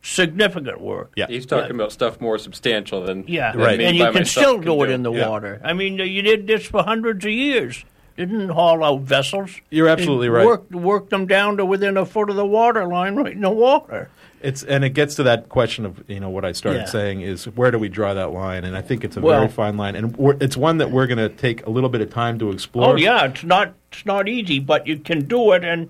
[0.02, 1.12] significant work.
[1.16, 1.26] Yeah.
[1.28, 3.78] He's talking about stuff more substantial than Yeah, than Right.
[3.78, 5.28] me and you can myself still do it in the Yeah.
[5.28, 5.60] water.
[5.64, 7.84] I mean, you did this for hundreds of years.
[8.16, 9.52] Didn't haul out vessels.
[9.70, 10.46] You're absolutely You right.
[10.46, 13.48] Worked, worked them down to within a foot of the water line, right in the
[13.50, 14.10] water.
[14.42, 16.84] It's and it gets to that question of you know what I started Yeah.
[16.86, 18.64] saying is where do we draw that line?
[18.64, 21.18] And I think it's a Well- very fine line, and it's one that we're going
[21.18, 22.88] to take a little bit of time to explore.
[22.94, 25.88] Oh yeah, it's not it's not easy, but you can do it, and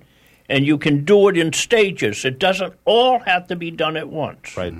[0.49, 2.24] and you can do it in stages.
[2.24, 4.57] It doesn't all have to be done at once.
[4.57, 4.74] right.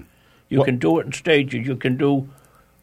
[0.48, 1.66] You What- can do it in stages.
[1.66, 2.28] You can do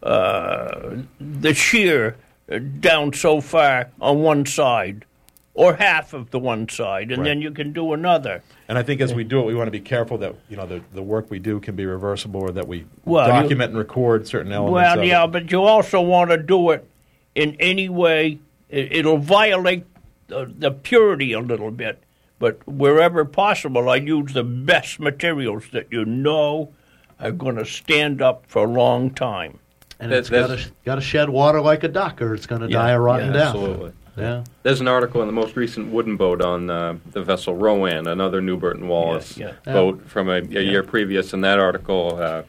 [0.02, 2.16] uh, the shear
[2.52, 5.06] uh, down so far on one side,
[5.54, 7.26] or half of the one side, and Right.
[7.26, 8.42] then you can do another.
[8.70, 10.66] And I think as we do it, we want to be careful that you know
[10.66, 13.78] the, the work we do can be reversible, or that we Well, you- document and
[13.78, 14.74] record certain elements.
[14.74, 15.32] Well, yeah, it.
[15.32, 16.90] but you also want to do it
[17.36, 18.40] in any way.
[18.70, 19.84] It, it'll violate
[20.28, 22.02] the, the purity a little bit,
[22.40, 26.74] but wherever possible, I use the best materials that you know
[27.20, 29.60] are going to stand up for a long time.
[30.00, 32.78] and That- it's got to shed water like a duck, or it's going to Yeah,
[32.78, 33.48] die a rotten yeah, death.
[33.56, 33.92] Absolutely.
[34.18, 34.44] Yeah.
[34.64, 38.42] There's an article in the most recent wooden boat on uh, the vessel Rowan, another
[38.42, 39.74] Newbert and Wallace Yeah, yeah.
[39.74, 42.44] boat from a, a year previous, In that article uh,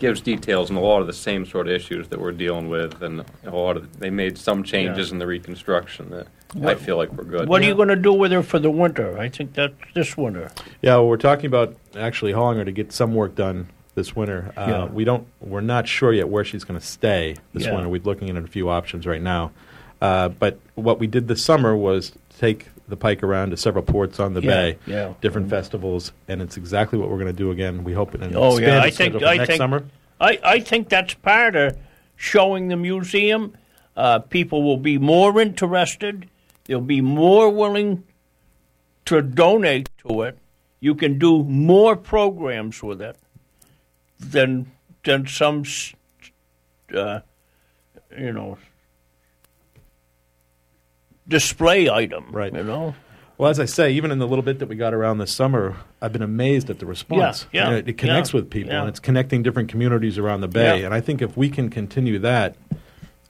[0.00, 3.00] gives details on a lot of the same sort of issues that we're dealing with,
[3.02, 5.12] and a lot of they made some changes Yeah.
[5.14, 6.26] in the reconstruction that
[6.66, 7.48] I feel like we're good.
[7.48, 9.16] What are you going to do with her for the winter?
[9.18, 10.50] I think that's this winter.
[10.82, 14.52] Yeah, well, we're talking about actually hauling her to get some work done this winter.
[14.56, 14.84] Uh, Yeah.
[14.86, 15.26] We don't.
[15.40, 17.74] We're not sure yet where she's going to stay this Yeah.
[17.74, 17.88] winter.
[17.88, 19.52] We're looking at a few options right now.
[20.00, 24.20] Uh, but what we did this summer was take the pike around to several ports
[24.20, 25.14] on the Yeah, bay, yeah.
[25.20, 27.84] different festivals, and it's exactly what we're going to do again.
[27.84, 29.84] We hope in an Oh yeah, I think I next think summer.
[30.20, 31.76] I, I think that's part of
[32.16, 33.56] showing the museum.
[33.96, 36.28] Uh, people will be more interested.
[36.64, 38.04] They'll be more willing
[39.06, 40.38] to donate to it.
[40.80, 43.16] You can do more programs with it
[44.18, 44.70] than
[45.04, 45.64] than some,
[46.94, 47.20] uh,
[48.16, 48.58] you know,
[51.30, 52.26] display item.
[52.30, 52.52] Right.
[52.54, 52.94] You know.
[53.38, 55.74] Well, as I say, even in the little bit that we got around this summer,
[56.02, 57.46] I've been amazed at the response.
[57.50, 58.80] Yeah, yeah, You know, it connects yeah, with people, yeah.
[58.80, 60.84] and it's connecting different communities around the bay.
[60.84, 62.56] And I think if we can continue that,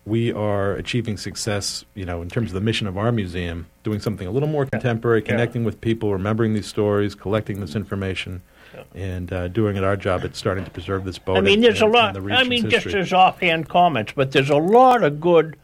[0.04, 1.84] we are achieving success.
[1.94, 4.66] You know, in terms of the mission of our museum, doing something a little more
[4.66, 8.42] contemporary, connecting with people, remembering these stories, collecting this information,
[8.96, 11.36] and uh, doing it our job at starting to preserve this boat.
[11.36, 12.14] I mean, and- there's a lot.
[12.14, 15.56] the I mean, just as offhand comments, but there's a lot of good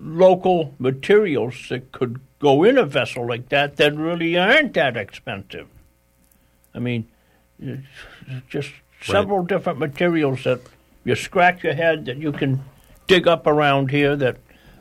[0.00, 5.68] local materials that could go in a vessel like that that really aren't that expensive.
[6.74, 7.08] I mean,
[8.48, 8.70] just
[9.02, 10.60] several different materials that
[11.04, 12.62] you scratch your head that you can
[13.06, 14.16] dig up around here.
[14.16, 14.38] That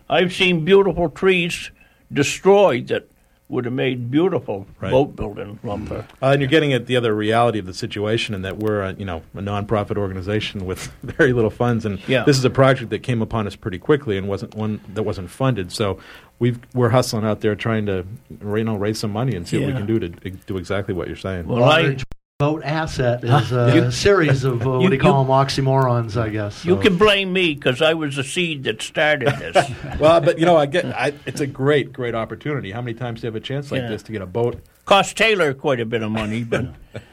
[0.09, 1.71] I've seen beautiful trees
[2.11, 3.09] destroyed that
[3.49, 4.91] would have made beautiful Right.
[4.91, 6.05] boat building lumber.
[6.21, 8.93] Uh, and you're getting at the other reality of the situation, in that we're, a,
[8.93, 12.23] you know, a nonprofit organization with very little funds, and Yeah.
[12.23, 15.29] this is a project that came upon us pretty quickly and wasn't one that wasn't
[15.31, 15.71] funded.
[15.71, 15.97] So
[16.37, 19.67] we've we're hustling out there trying to, you know, raise some money and see what
[19.67, 21.47] we can do to to do exactly what you're saying.
[21.47, 21.97] Well, I,
[22.41, 26.15] Large boat asset is a series of uh, what You- do you call them oxymorons,
[26.15, 26.63] I guess.
[26.63, 29.69] You can blame me because I was the seed that started this.
[29.99, 32.71] well, but you know, I get I, it's a great, great opportunity.
[32.71, 33.89] How many times do you have a chance like Yeah.
[33.89, 34.61] this to get a boat?
[34.85, 36.67] Cost Taylor quite a bit of money, but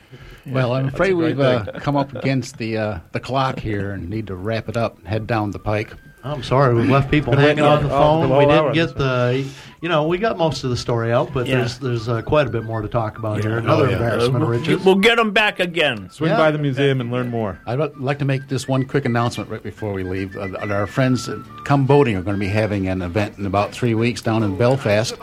[0.47, 4.09] Well, I'm afraid great we've uh, come up against the uh, the clock here and
[4.09, 5.93] need to wrap it up and head down the pike.
[6.33, 8.31] I'm sorry, we've left people hanging on the phone.
[8.33, 9.47] oh, we didn't get the,
[9.81, 11.59] you know, we got most of the story out, but Yeah.
[11.59, 13.55] there's there's uh, quite a bit more to talk about here.
[13.55, 13.93] Oh, Another yeah.
[13.97, 14.85] embarrassment of riches.
[14.85, 16.11] we'll get them back again.
[16.11, 16.37] Swing Yeah.
[16.37, 17.61] by the museum and learn more.
[17.67, 20.37] I'd like to make this one quick announcement right before we leave.
[20.37, 23.71] Uh, our friends at Come Boating are going to be having an event in about
[23.73, 25.15] three weeks down in Belfast.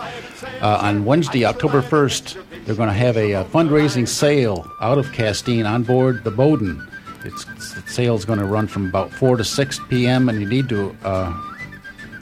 [0.62, 5.12] Uh, on Wednesday, October 1st, they're going to have a, uh fundraising sale out of
[5.12, 6.88] Castine on board the Bowdoin.
[7.26, 10.70] It's, the sale's going to run from about 4 to 6 p.m., and you need
[10.70, 11.34] to uh,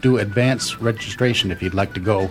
[0.01, 2.29] do advance registration if you'd like to go.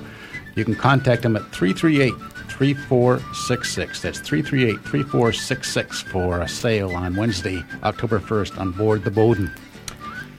[0.54, 2.12] You can contact them at 338
[2.60, 4.02] 3466.
[4.02, 9.50] That's 338 3466 for a sale on Wednesday, October 1st on board the Bowdoin.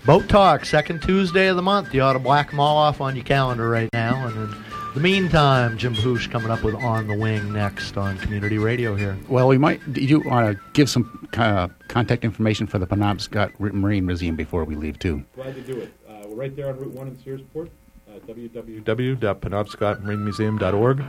[0.05, 1.93] Boat Talk, second Tuesday of the month.
[1.93, 4.27] You ought to black them all off on your calendar right now.
[4.27, 8.57] And in the meantime, Jim Bahoosh coming up with On the Wing next on Community
[8.57, 9.17] Radio here.
[9.29, 9.93] Well, we might.
[9.93, 14.65] Do you want to give some uh, contact information for the Penobscot Marine Museum before
[14.65, 15.23] we leave, too?
[15.35, 15.93] Glad to do it.
[16.07, 17.69] Uh, we're right there on Route 1 in Searsport.
[18.07, 21.03] Uh, www.penobscotmarinemuseum.org.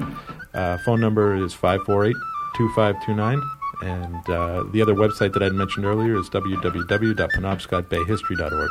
[0.55, 2.14] Uh, phone number is 548
[2.57, 3.43] 2529.
[3.83, 8.70] And uh, the other website that I mentioned earlier is www.penobscotbayhistory.org.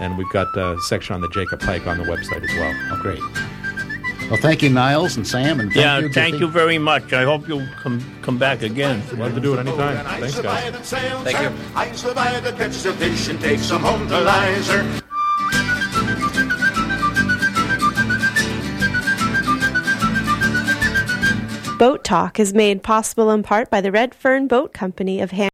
[0.00, 2.74] And we've got a section on the Jacob Pike on the website as well.
[2.90, 3.22] Oh, great.
[4.32, 6.08] Well, thank you, Niles and Sam, and thank yeah, you.
[6.08, 7.12] thank you very much.
[7.12, 9.02] I hope you'll come come back again.
[9.18, 10.06] Love to do it anytime.
[10.06, 10.90] Thanks, guys.
[10.90, 11.52] Thank you.
[11.74, 15.02] I survive that catches a fish and takes some home to Lizer.
[21.78, 25.50] Boat Talk is made possible in part by the Red Fern Boat Company of Han-